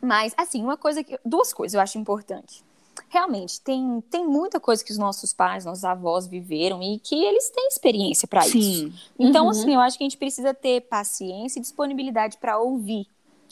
[0.00, 1.18] Mas, assim, uma coisa que.
[1.24, 2.64] Duas coisas eu acho importante.
[3.08, 7.50] Realmente, tem, tem muita coisa que os nossos pais, nossos avós viveram e que eles
[7.50, 8.92] têm experiência para isso.
[9.18, 9.50] Então, uhum.
[9.50, 13.08] assim, eu acho que a gente precisa ter paciência e disponibilidade para ouvir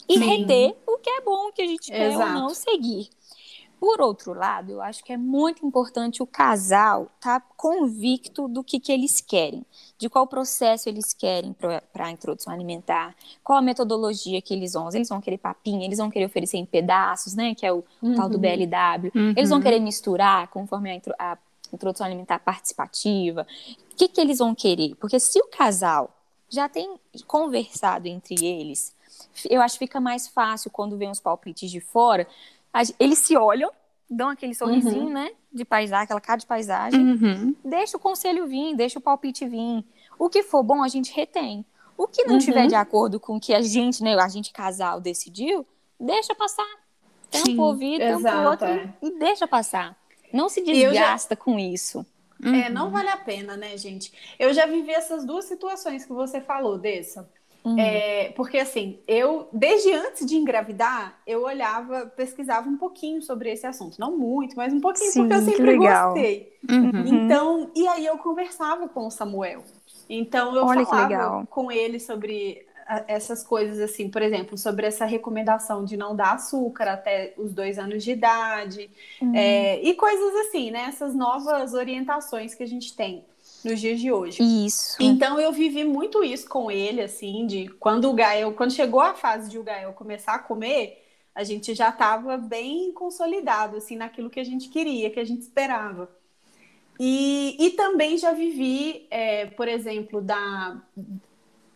[0.09, 0.25] e Sim.
[0.25, 2.33] reter o que é bom que a gente quer Exato.
[2.33, 3.09] ou não seguir.
[3.79, 8.61] Por outro lado, eu acho que é muito importante o casal estar tá convicto do
[8.61, 9.65] que, que eles querem,
[9.97, 14.89] de qual processo eles querem para a introdução alimentar, qual a metodologia que eles vão.
[14.93, 17.55] Eles vão querer papinha, eles vão querer oferecer em pedaços, né?
[17.55, 18.15] Que é o uhum.
[18.15, 19.11] tal do BLW.
[19.15, 19.33] Uhum.
[19.37, 21.37] Eles vão querer misturar conforme a, intro, a
[21.71, 23.47] introdução alimentar participativa.
[23.93, 24.93] O que, que eles vão querer?
[24.95, 26.13] Porque se o casal
[26.49, 28.93] já tem conversado entre eles
[29.49, 32.27] eu acho que fica mais fácil quando vem os palpites de fora.
[32.99, 33.71] Eles se olham,
[34.09, 35.13] dão aquele sorrisinho, uhum.
[35.13, 35.31] né?
[35.51, 36.99] De paisagem, aquela cara de paisagem.
[36.99, 37.55] Uhum.
[37.63, 39.83] Deixa o conselho vir, deixa o palpite vir.
[40.17, 41.65] O que for bom, a gente retém.
[41.97, 42.39] O que não uhum.
[42.39, 45.65] tiver de acordo com o que a gente, né, a gente casal decidiu,
[45.99, 46.67] deixa passar.
[47.29, 48.93] Tampa o ouvido, tampa o outro é.
[49.01, 49.97] e deixa passar.
[50.31, 51.41] Não se desgasta já...
[51.41, 52.05] com isso.
[52.43, 54.13] É, não vale a pena, né, gente?
[54.39, 57.29] Eu já vivi essas duas situações que você falou, dessa.
[57.63, 57.77] Uhum.
[57.77, 63.67] É, porque assim, eu, desde antes de engravidar, eu olhava, pesquisava um pouquinho sobre esse
[63.67, 63.99] assunto.
[63.99, 66.57] Não muito, mas um pouquinho, Sim, porque eu sempre gostei.
[66.69, 67.05] Uhum.
[67.05, 69.63] Então, e aí eu conversava com o Samuel.
[70.09, 72.65] Então eu Olha falava com ele sobre
[73.07, 77.77] essas coisas assim, por exemplo, sobre essa recomendação de não dar açúcar até os dois
[77.77, 78.89] anos de idade,
[79.21, 79.35] uhum.
[79.35, 80.85] é, e coisas assim, né?
[80.87, 83.23] Essas novas orientações que a gente tem
[83.63, 84.41] nos dias de hoje.
[84.41, 84.97] Isso.
[84.99, 89.13] Então eu vivi muito isso com ele, assim, de quando o Gael, quando chegou a
[89.13, 94.29] fase de o Gael começar a comer, a gente já estava bem consolidado, assim, naquilo
[94.29, 96.09] que a gente queria, que a gente esperava.
[96.99, 100.81] E, e também já vivi, é, por exemplo, da,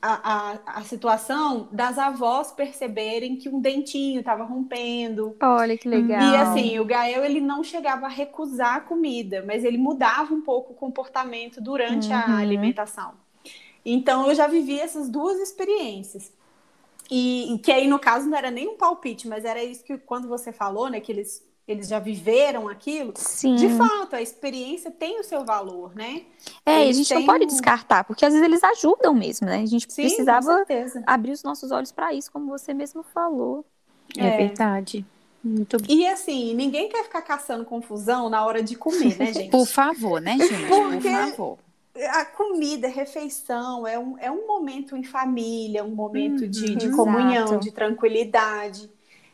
[0.06, 5.34] a, a, a, situação das avós perceberem que um dentinho estava rompendo.
[5.42, 6.22] Olha que legal.
[6.22, 10.42] E assim, o Gael ele não chegava a recusar a comida, mas ele mudava um
[10.42, 12.16] pouco o comportamento durante uhum.
[12.16, 13.14] a alimentação.
[13.86, 16.34] Então eu já vivi essas duas experiências.
[17.10, 20.28] E que aí no caso não era nem um palpite, mas era isso que quando
[20.28, 23.56] você falou, né, que eles eles já viveram aquilo, Sim.
[23.56, 26.24] de fato, a experiência tem o seu valor, né?
[26.66, 29.62] É, eles a gente não pode descartar, porque às vezes eles ajudam mesmo, né?
[29.62, 30.66] A gente Sim, precisava
[31.08, 33.66] abrir os nossos olhos para isso, como você mesmo falou.
[34.18, 35.06] É, é verdade.
[35.44, 39.50] Muito E assim, ninguém quer ficar caçando confusão na hora de comer, né, gente?
[39.50, 40.68] Por favor, né, gente?
[40.68, 41.58] Porque Por favor.
[42.10, 46.90] A comida, a refeição, é um, é um momento em família, um momento de, de
[46.90, 48.90] comunhão, de tranquilidade.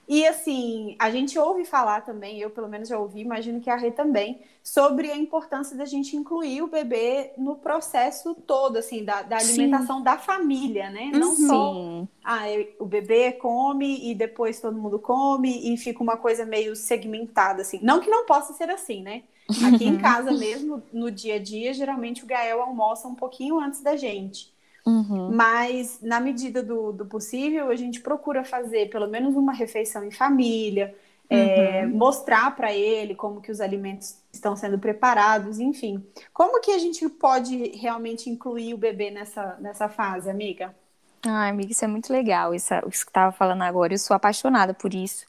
[0.09, 3.75] E assim, a gente ouve falar também, eu pelo menos já ouvi, imagino que a
[3.75, 9.21] Rê também, sobre a importância da gente incluir o bebê no processo todo, assim, da,
[9.21, 10.03] da alimentação Sim.
[10.03, 11.11] da família, né?
[11.13, 11.47] Não uhum.
[11.47, 12.45] só ah,
[12.79, 17.79] o bebê come e depois todo mundo come e fica uma coisa meio segmentada, assim.
[17.83, 19.21] Não que não possa ser assim, né?
[19.63, 23.81] Aqui em casa mesmo, no dia a dia, geralmente o Gael almoça um pouquinho antes
[23.81, 24.51] da gente.
[24.89, 25.31] Uhum.
[25.31, 30.09] Mas, na medida do, do, possível, a gente procura fazer pelo menos uma refeição em
[30.09, 30.95] família,
[31.29, 31.41] é, uhum.
[31.41, 36.03] é, mostrar para ele como que os alimentos estão sendo preparados, enfim.
[36.33, 40.75] Como que a gente pode realmente incluir o bebê nessa, nessa fase, amiga?
[41.23, 43.93] Ai, amiga, isso é muito legal, isso, isso que estava falando agora.
[43.93, 45.27] Eu sou apaixonada por isso.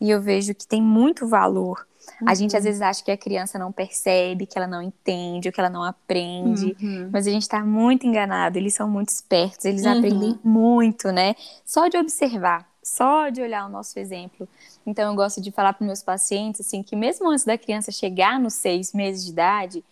[0.00, 1.86] E eu vejo que tem muito valor
[2.20, 2.28] Uhum.
[2.28, 2.68] A gente às uhum.
[2.68, 5.82] vezes acha que a criança não percebe, que ela não entende, ou que ela não
[5.82, 7.10] aprende, uhum.
[7.12, 8.58] mas a gente está muito enganado.
[8.58, 9.98] Eles são muito espertos, eles uhum.
[9.98, 11.34] aprendem muito, né?
[11.64, 14.48] Só de observar, só de olhar o nosso exemplo.
[14.86, 18.38] Então, eu gosto de falar para meus pacientes assim que mesmo antes da criança chegar
[18.40, 19.84] nos seis meses de idade,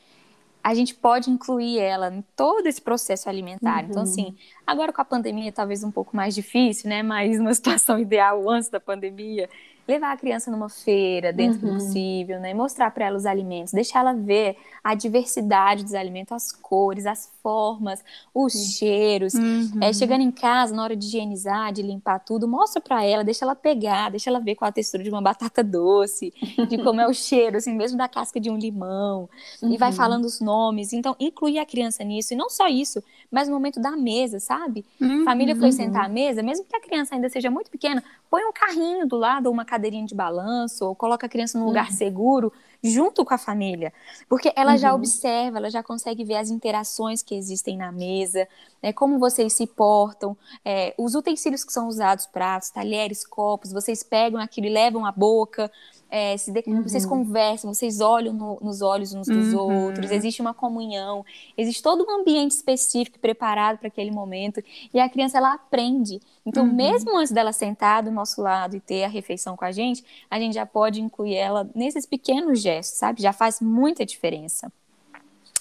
[0.63, 3.83] a gente pode incluir ela em todo esse processo alimentar.
[3.83, 3.91] Uhum.
[3.91, 7.03] Então, assim, agora com a pandemia talvez um pouco mais difícil, né?
[7.03, 9.49] Mas numa situação ideal antes da pandemia,
[9.91, 11.75] levar a criança numa feira dentro uhum.
[11.75, 12.55] do possível, né?
[12.55, 17.31] Mostrar para ela os alimentos, deixar ela ver a diversidade dos alimentos, as cores, as
[17.43, 18.61] formas, os uhum.
[18.61, 19.35] cheiros.
[19.35, 19.79] Uhum.
[19.81, 23.45] É, chegando em casa, na hora de higienizar, de limpar tudo, mostra para ela, deixa
[23.45, 26.33] ela pegar, deixa ela ver qual a textura de uma batata doce,
[26.69, 29.29] de como é o cheiro, assim, mesmo da casca de um limão.
[29.63, 29.97] E vai uhum.
[29.97, 30.93] falando os nomes.
[30.93, 32.33] Então, incluir a criança nisso.
[32.33, 34.85] E não só isso, mas o momento da mesa, sabe?
[35.25, 35.73] Família foi uhum.
[35.73, 39.17] sentar à mesa, mesmo que a criança ainda seja muito pequena, põe um carrinho do
[39.17, 41.97] lado, ou uma cadeirinha de balanço, ou coloca a criança num lugar uhum.
[41.97, 43.93] seguro, junto com a família.
[44.29, 44.79] Porque ela uhum.
[44.79, 48.49] já observa, ela já consegue ver as interações que existem na mesa,
[48.83, 54.03] né, como vocês se portam, é, os utensílios que são usados, pratos, talheres, copos, vocês
[54.03, 55.71] pegam aquilo e levam à boca.
[56.13, 56.65] É, de...
[56.67, 56.83] uhum.
[56.83, 59.85] Vocês conversam, vocês olham no, nos olhos uns dos uhum.
[59.87, 61.25] outros, existe uma comunhão,
[61.57, 64.61] existe todo um ambiente específico preparado para aquele momento,
[64.93, 66.21] e a criança ela aprende.
[66.45, 66.75] Então, uhum.
[66.75, 70.41] mesmo antes dela sentar do nosso lado e ter a refeição com a gente, a
[70.41, 73.23] gente já pode incluir ela nesses pequenos gestos, sabe?
[73.23, 74.73] Já faz muita diferença.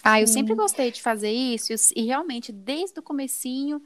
[0.04, 3.80] Ah, eu sempre gostei de fazer isso, e realmente, desde o comecinho,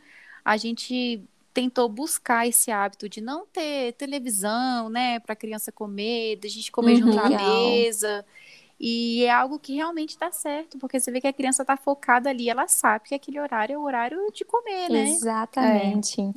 [0.46, 1.22] a gente
[1.54, 6.50] tentou buscar esse hábito de não ter televisão, né, para a criança comer, de a
[6.50, 8.26] gente comer uhum, junto à mesa.
[8.80, 12.30] E é algo que realmente dá certo, porque você vê que a criança está focada
[12.30, 15.10] ali, ela sabe que aquele horário é o horário de comer, né?
[15.10, 16.20] Exatamente.
[16.20, 16.32] É.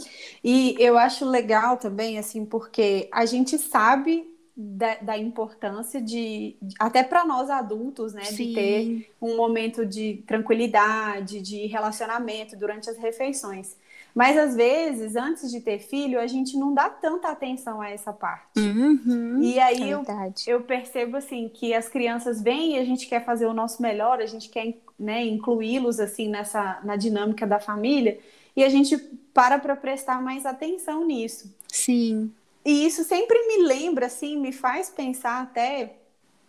[0.44, 7.02] E eu acho legal também, assim, porque a gente sabe da, da importância de, até
[7.02, 8.48] para nós adultos, né, Sim.
[8.48, 13.76] de ter um momento de tranquilidade, de relacionamento durante as refeições.
[14.16, 18.14] Mas às vezes, antes de ter filho, a gente não dá tanta atenção a essa
[18.14, 18.58] parte.
[18.58, 20.02] Uhum, e aí é eu,
[20.46, 24.18] eu, percebo assim que as crianças vêm e a gente quer fazer o nosso melhor,
[24.18, 28.18] a gente quer né, incluí-los assim nessa na dinâmica da família
[28.56, 28.96] e a gente
[29.34, 31.54] para para prestar mais atenção nisso.
[31.68, 32.32] Sim.
[32.64, 35.92] E isso sempre me lembra assim, me faz pensar até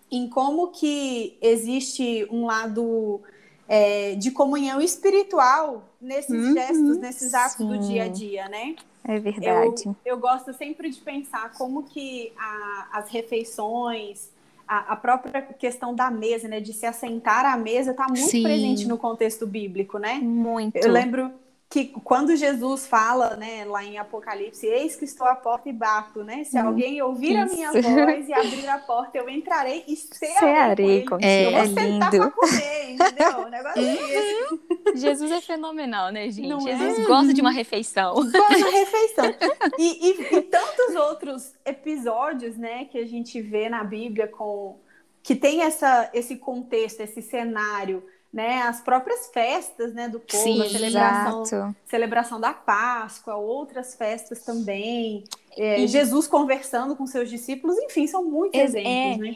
[0.09, 3.21] em como que existe um lado
[3.67, 7.67] é, de comunhão espiritual nesses uhum, gestos, nesses atos sim.
[7.67, 8.75] do dia a dia, né?
[9.03, 9.83] É verdade.
[9.85, 14.29] Eu, eu gosto sempre de pensar como que a, as refeições,
[14.67, 18.43] a, a, própria questão da mesa, né, de se assentar à mesa, está muito sim.
[18.43, 20.15] presente no contexto bíblico, né?
[20.15, 20.75] Muito.
[20.75, 21.31] Eu lembro
[21.69, 26.23] que quando Jesus fala, né, lá em Apocalipse, eis que estou à porta e bato,
[26.23, 26.45] né?
[26.45, 27.41] Se hum, alguém ouvir isso.
[27.41, 31.25] a minha voz e abrir a porta, eu entrarei e cearei com ele.
[31.25, 32.17] É, eu vou é sentar lindo.
[32.19, 33.39] pra comer, entendeu?
[33.39, 36.47] O negócio é Jesus é fenomenal, né, gente?
[36.47, 37.03] Não Jesus é?
[37.03, 38.13] gosta de uma refeição.
[38.31, 39.25] Gosta de uma refeição.
[39.77, 44.79] E, e, e tantos outros episódios, né, que a gente vê na Bíblia com
[45.21, 48.01] que tem essa, esse contexto, esse cenário
[48.31, 54.43] né, as próprias festas, né, do povo, Sim, a celebração, celebração da Páscoa, outras festas
[54.43, 55.23] também,
[55.57, 55.87] é, e...
[55.87, 59.17] Jesus conversando com seus discípulos, enfim, são muitos exemplos, é...
[59.17, 59.35] né?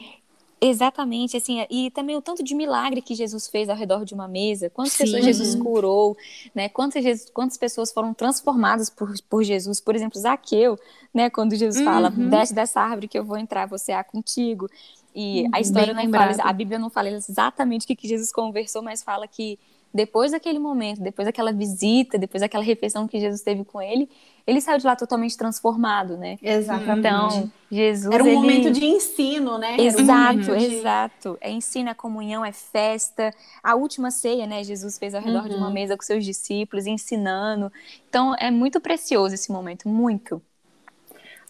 [0.64, 4.28] Exatamente, assim, e também o tanto de milagre que Jesus fez ao redor de uma
[4.28, 5.06] mesa, quantas Sim.
[5.06, 6.16] pessoas Jesus curou,
[6.54, 10.78] né, quantas, Jesus, quantas pessoas foram transformadas por, por Jesus, por exemplo, Zaqueu,
[11.12, 11.92] né, quando Jesus uhum.
[11.92, 14.68] fala, desce dessa árvore que eu vou entrar, você há contigo,
[15.14, 15.60] e a uhum.
[15.60, 16.36] história Bem não lembrado.
[16.36, 19.58] fala, a Bíblia não fala exatamente o que, que Jesus conversou, mas fala que
[19.94, 24.08] depois daquele momento, depois daquela visita, depois daquela refeição que Jesus teve com ele,
[24.46, 26.38] ele saiu de lá totalmente transformado, né?
[26.42, 26.98] Exatamente.
[26.98, 28.12] Então, Jesus.
[28.12, 28.36] Era um ele...
[28.36, 29.76] momento de ensino, né?
[29.78, 30.64] Exato, um de...
[30.64, 31.38] exato.
[31.40, 33.34] É ensino, é comunhão, é festa.
[33.62, 34.64] A última ceia, né?
[34.64, 35.48] Jesus fez ao redor uhum.
[35.48, 35.72] de uma uhum.
[35.74, 37.70] mesa com seus discípulos, ensinando.
[38.08, 40.40] Então, é muito precioso esse momento, muito.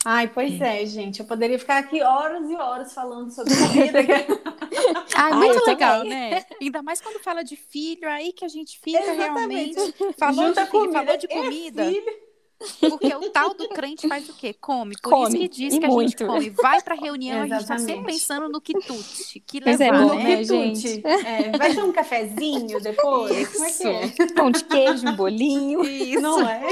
[0.04, 0.82] Ai, pois é.
[0.82, 1.20] é, gente.
[1.20, 3.98] Eu poderia ficar aqui horas e horas falando sobre comida.
[5.14, 6.10] Ai, muito Ai, legal, também.
[6.30, 6.44] né?
[6.60, 9.74] Ainda mais quando fala de filho, aí que a gente fica Exatamente.
[9.74, 10.14] realmente.
[10.18, 11.84] Falou Junta de filho, falou de comida.
[12.80, 14.54] Porque o tal do crente faz o quê?
[14.54, 14.94] Come.
[15.02, 15.98] Por come, isso que diz que muito.
[15.98, 16.50] a gente come.
[16.50, 17.54] Vai pra reunião, Exatamente.
[17.54, 19.40] a gente tá sempre pensando no quitute.
[19.40, 21.02] Que levar, é bom, né, né gente?
[21.06, 23.36] É, vai ter um cafezinho depois?
[23.36, 23.52] Isso.
[23.52, 24.26] Como é que é?
[24.34, 25.82] Pão de queijo, um bolinho.
[25.84, 26.20] Isso.
[26.20, 26.62] Não é?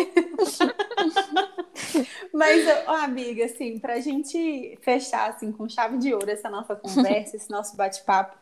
[2.32, 7.36] Mas, ó, amiga, assim, pra gente fechar assim, com chave de ouro essa nossa conversa,
[7.36, 8.36] esse nosso bate-papo,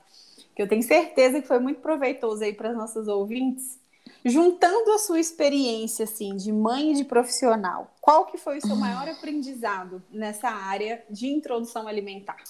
[0.54, 3.78] que eu tenho certeza que foi muito proveitoso aí para os nossos ouvintes,
[4.24, 8.76] juntando a sua experiência assim de mãe e de profissional, qual que foi o seu
[8.76, 12.42] maior aprendizado nessa área de introdução alimentar?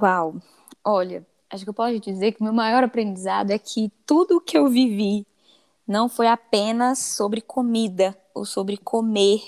[0.00, 0.36] Uau,
[0.84, 4.68] olha, acho que eu posso dizer que meu maior aprendizado é que tudo que eu
[4.68, 5.26] vivi
[5.86, 9.40] não foi apenas sobre comida ou sobre comer,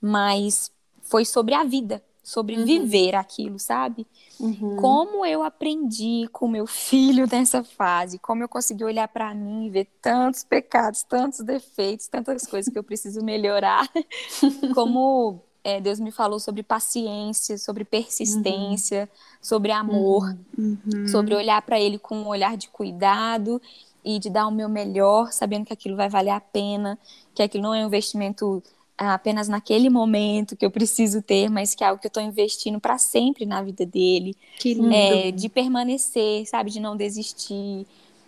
[0.00, 0.72] mas
[1.02, 2.66] foi sobre a vida, sobre uhum.
[2.66, 4.06] viver aquilo, sabe?
[4.38, 4.76] Uhum.
[4.76, 9.70] Como eu aprendi com meu filho nessa fase, como eu consegui olhar para mim e
[9.70, 13.88] ver tantos pecados, tantos defeitos, tantas coisas que eu preciso melhorar,
[14.74, 19.38] como é, Deus me falou sobre paciência, sobre persistência, uhum.
[19.40, 21.08] sobre amor, uhum.
[21.08, 23.58] sobre olhar para Ele com um olhar de cuidado
[24.04, 26.98] e de dar o meu melhor, sabendo que aquilo vai valer a pena,
[27.34, 28.62] que aquilo não é um investimento
[28.98, 32.80] apenas naquele momento que eu preciso ter, mas que é algo que eu estou investindo
[32.80, 34.36] para sempre na vida dele.
[34.58, 34.92] Que lindo.
[34.92, 36.70] É, de permanecer, sabe?
[36.70, 37.86] De não desistir,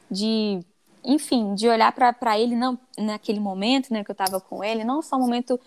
[0.08, 0.60] de,
[1.04, 5.02] enfim, de olhar para ele não naquele momento, né, que eu estava com ele, não
[5.02, 5.58] só o momento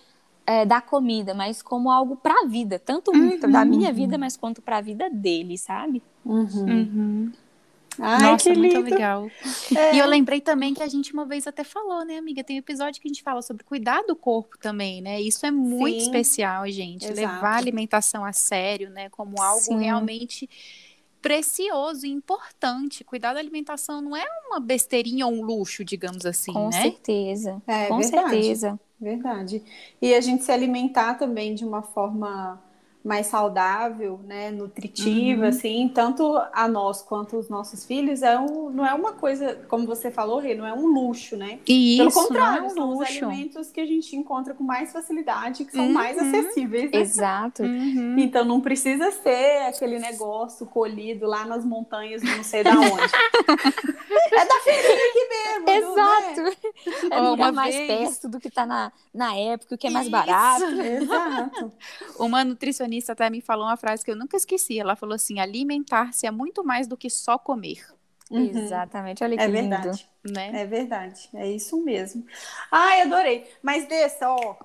[0.45, 3.39] é, da comida, mas como algo para a vida, tanto uhum.
[3.51, 6.01] da minha vida, mas quanto para a vida dele, sabe?
[6.25, 6.65] Uhum.
[6.65, 7.31] Uhum.
[7.99, 8.89] Ai, Nossa, que muito lindo.
[8.89, 9.29] legal.
[9.75, 9.95] É.
[9.95, 12.43] E eu lembrei também que a gente uma vez até falou, né, amiga?
[12.43, 15.19] Tem um episódio que a gente fala sobre cuidar do corpo também, né?
[15.21, 16.05] Isso é muito Sim.
[16.05, 17.05] especial, gente.
[17.05, 17.19] Exato.
[17.19, 19.09] Levar a alimentação a sério, né?
[19.09, 19.79] Como algo Sim.
[19.79, 20.49] realmente
[21.21, 23.03] precioso e importante.
[23.03, 26.81] Cuidar da alimentação não é uma besteirinha ou um luxo, digamos assim, Com né?
[26.81, 27.61] certeza.
[27.65, 28.29] É, Com verdade.
[28.29, 28.79] certeza.
[28.99, 29.63] Verdade.
[30.01, 32.61] E a gente se alimentar também de uma forma
[33.03, 35.49] mais saudável, né, nutritiva, uhum.
[35.49, 39.85] assim, tanto a nós quanto os nossos filhos, é um, não é uma coisa, como
[39.85, 41.59] você falou, Rê, não é um luxo, né?
[41.67, 45.65] Isso, Pelo contrário, é um são os alimentos que a gente encontra com mais facilidade,
[45.65, 45.93] que são uhum.
[45.93, 46.91] mais acessíveis.
[46.91, 46.99] Né?
[46.99, 47.63] Exato.
[47.63, 48.17] Uhum.
[48.17, 53.03] Então não precisa ser aquele negócio colhido lá nas montanhas, não sei da onde.
[54.31, 55.91] é da feira aqui mesmo.
[55.91, 56.41] Exato.
[56.41, 56.53] Né?
[57.11, 57.87] É oh, lugar mais vez...
[57.87, 60.11] perto do que está na, na época, o que é mais Isso.
[60.11, 60.63] barato.
[60.63, 61.71] Exato.
[62.17, 64.79] Uma nutricionista nutricionista até me falou uma frase que eu nunca esqueci.
[64.79, 67.85] Ela falou assim: alimentar-se é muito mais do que só comer.
[68.29, 68.49] Uhum.
[68.49, 69.69] Exatamente, olha que é lindo.
[69.69, 70.09] Verdade.
[70.23, 70.61] Né?
[70.61, 72.25] É verdade, é isso mesmo.
[72.71, 73.45] Ai, adorei.
[73.61, 74.55] Mas dessa, ó,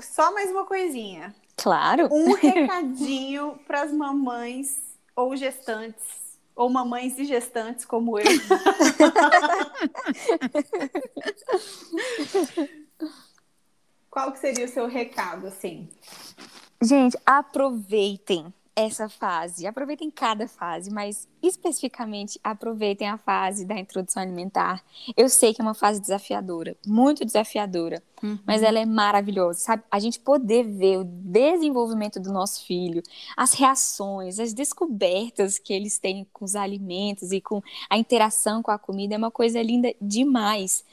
[0.00, 1.34] só mais uma coisinha.
[1.56, 2.08] Claro.
[2.12, 4.82] Um recadinho para as mamães
[5.14, 8.24] ou gestantes ou mamães e gestantes como eu.
[14.10, 15.90] Qual que seria o seu recado, assim?
[16.80, 24.84] Gente, aproveitem essa fase, aproveitem cada fase, mas especificamente aproveitem a fase da introdução alimentar.
[25.16, 28.38] Eu sei que é uma fase desafiadora, muito desafiadora, uhum.
[28.46, 29.82] mas ela é maravilhosa, sabe?
[29.90, 33.02] A gente poder ver o desenvolvimento do nosso filho,
[33.34, 38.70] as reações, as descobertas que eles têm com os alimentos e com a interação com
[38.70, 40.84] a comida é uma coisa linda demais.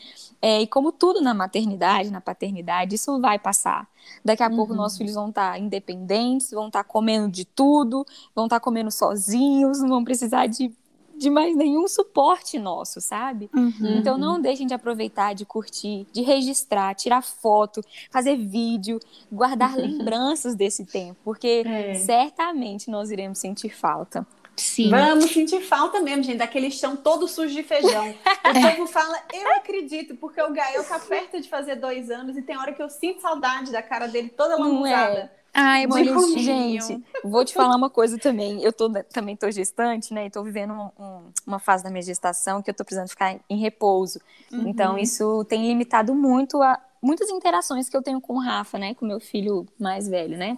[0.42, 3.92] É, e como tudo na maternidade, na paternidade, isso vai passar.
[4.24, 4.56] Daqui a uhum.
[4.56, 9.80] pouco nossos filhos vão estar independentes, vão estar comendo de tudo, vão estar comendo sozinhos,
[9.80, 10.72] não vão precisar de,
[11.16, 13.50] de mais nenhum suporte nosso, sabe?
[13.54, 13.98] Uhum.
[13.98, 19.00] Então não deixem de aproveitar, de curtir, de registrar, tirar foto, fazer vídeo,
[19.32, 21.96] guardar lembranças desse tempo, porque é.
[21.96, 24.26] certamente nós iremos sentir falta.
[24.56, 24.90] Sim.
[24.90, 28.10] Vamos sentir falta mesmo, gente, daquele chão todo sujo de feijão.
[28.10, 32.42] O povo fala, eu acredito, porque o Gael tá perto de fazer dois anos e
[32.42, 35.32] tem hora que eu sinto saudade da cara dele toda lambuzada.
[35.40, 35.44] É.
[35.56, 38.64] Ai, muito gente, vou te falar uma coisa também.
[38.64, 40.26] Eu tô, também tô gestante, né?
[40.26, 43.40] E tô vivendo um, um, uma fase da minha gestação que eu tô precisando ficar
[43.48, 44.20] em repouso.
[44.52, 44.68] Uhum.
[44.68, 48.96] Então, isso tem limitado muito a muitas interações que eu tenho com o Rafa, né?
[48.96, 50.58] Com meu filho mais velho, né?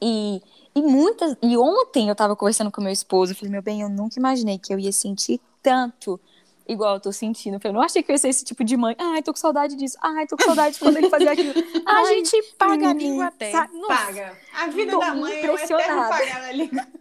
[0.00, 0.40] E
[0.74, 1.36] e muitas.
[1.42, 4.58] E ontem eu tava conversando com meu esposo, eu falei, meu bem, eu nunca imaginei
[4.58, 6.18] que eu ia sentir tanto
[6.66, 7.54] igual eu tô sentindo.
[7.54, 8.94] Eu falei, não achei que eu ia ser esse tipo de mãe.
[8.98, 9.96] Ai, tô com saudade disso.
[10.00, 11.52] Ai, tô com saudade de quando ele fazia aquilo.
[11.84, 13.50] a gente paga a língua até.
[13.50, 14.38] Paga.
[14.54, 16.08] A vida da mãe é impressionada.
[16.08, 16.86] pagar a língua.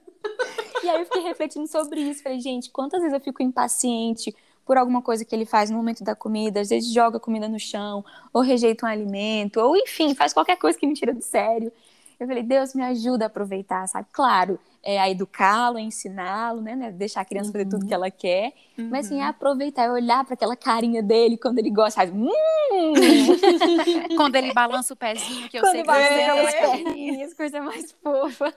[0.82, 2.24] E aí eu fiquei refletindo sobre isso.
[2.24, 4.34] Falei, gente, quantas vezes eu fico impaciente
[4.66, 7.60] por alguma coisa que ele faz no momento da comida, às vezes joga comida no
[7.60, 11.72] chão, ou rejeita um alimento, ou enfim, faz qualquer coisa que me tira do sério.
[12.20, 14.08] Eu falei, Deus me ajuda a aproveitar, sabe?
[14.12, 16.92] Claro, é a educá-lo, a ensiná-lo, né, né?
[16.92, 17.54] Deixar a criança uhum.
[17.54, 18.54] fazer tudo que ela quer.
[18.78, 18.90] Uhum.
[18.90, 22.12] Mas assim, é aproveitar, olhar para aquela carinha dele quando ele gosta, faz.
[22.12, 22.30] Hum!
[24.18, 27.92] quando ele balança o pezinho, que eu quando sei que você aquelas perninhas, coisa mais
[28.04, 28.54] fofa.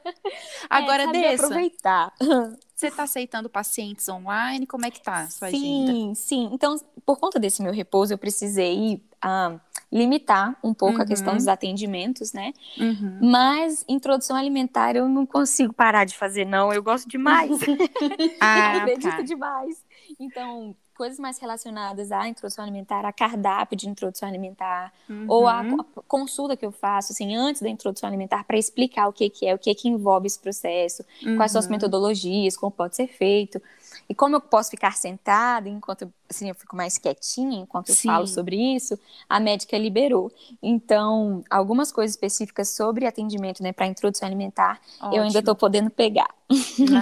[0.69, 2.13] Agora, é, dessa, aproveitar.
[2.83, 4.67] Você está aceitando pacientes online?
[4.67, 5.93] Como é que tá a sua sim, agenda?
[5.93, 6.51] Sim, sim.
[6.53, 6.77] Então,
[7.07, 9.57] por conta desse meu repouso, eu precisei ah,
[9.93, 11.03] limitar um pouco uhum.
[11.03, 12.53] a questão dos atendimentos, né?
[12.77, 13.21] Uhum.
[13.23, 16.73] Mas introdução alimentar eu não consigo parar de fazer, não.
[16.73, 17.53] Eu gosto demais.
[18.41, 19.23] ah, eu acredito tá.
[19.23, 19.85] demais.
[20.19, 25.27] Então, coisas mais relacionadas à introdução alimentar, a cardápio de introdução alimentar, uhum.
[25.29, 29.13] ou a, a, consulta que eu faço, assim, antes da introdução alimentar, para explicar o
[29.13, 31.05] que, que é, o que, que envolve esse processo,
[31.37, 31.73] quais são as uhum.
[31.73, 33.61] metodologias, como pode ser feito.
[34.09, 38.27] E como eu posso ficar sentada enquanto assim, eu fico mais quietinha enquanto eu falo
[38.27, 40.33] sobre isso, a médica liberou.
[40.63, 45.15] Então, algumas coisas específicas sobre atendimento, né, para introdução alimentar, Ótimo.
[45.15, 46.29] eu ainda estou podendo pegar.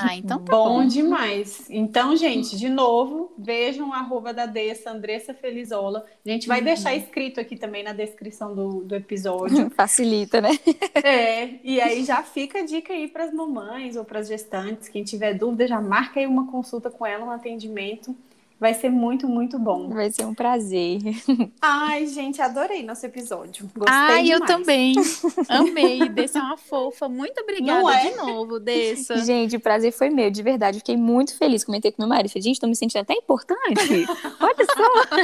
[0.03, 0.81] Ah, então tá bom.
[0.81, 0.87] bom.
[0.87, 1.66] demais.
[1.68, 6.05] Então, gente, de novo, vejam a arroba da Dessa, Andressa Felizola.
[6.24, 6.64] A gente vai uhum.
[6.64, 9.70] deixar escrito aqui também na descrição do, do episódio.
[9.74, 10.51] Facilita, né?
[10.95, 14.89] É, e aí já fica a dica aí para as mamães ou para as gestantes,
[14.89, 18.14] quem tiver dúvida, já marca aí uma consulta com ela, um atendimento.
[18.61, 19.89] Vai ser muito, muito bom.
[19.89, 20.99] Vai ser um prazer.
[21.63, 23.71] Ai, gente, adorei nosso episódio.
[23.75, 24.41] Gostei Ai, demais.
[24.43, 24.95] eu também.
[25.49, 26.07] Amei.
[26.11, 27.09] Dessa é uma fofa.
[27.09, 28.11] Muito obrigada é?
[28.11, 29.17] de novo, Dessa.
[29.25, 30.77] Gente, o prazer foi meu, de verdade.
[30.77, 31.65] Fiquei muito feliz.
[31.65, 32.31] Comentei com meu marido.
[32.31, 34.05] Falei, gente, tô me sentindo até importante.
[34.39, 35.17] Olha só.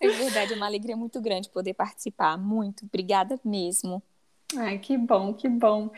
[0.00, 2.38] É verdade, é uma alegria muito grande poder participar.
[2.38, 2.86] Muito.
[2.86, 4.02] Obrigada mesmo.
[4.56, 5.90] Ai, que bom, que bom.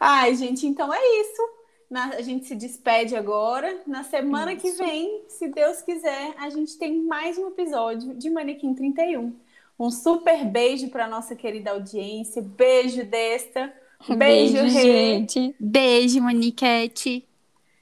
[0.00, 1.55] Ai, gente, então é isso.
[1.88, 3.80] Na, a gente se despede agora.
[3.86, 4.62] Na semana Isso.
[4.62, 9.32] que vem, se Deus quiser, a gente tem mais um episódio de Manequim 31.
[9.78, 12.42] Um super beijo para nossa querida audiência.
[12.42, 13.72] Beijo desta.
[14.08, 15.54] Beijo, beijo gente.
[15.60, 17.26] Beijo, Maniquete.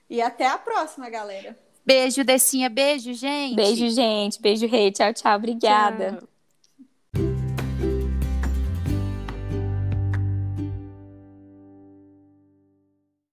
[0.08, 1.56] E até a próxima, galera.
[1.84, 2.68] Beijo, Decinha.
[2.68, 3.56] Beijo, gente.
[3.56, 4.40] Beijo, gente.
[4.40, 4.90] Beijo, Rei.
[4.90, 5.36] Tchau, tchau.
[5.36, 6.18] Obrigada.
[6.18, 6.33] Tchau.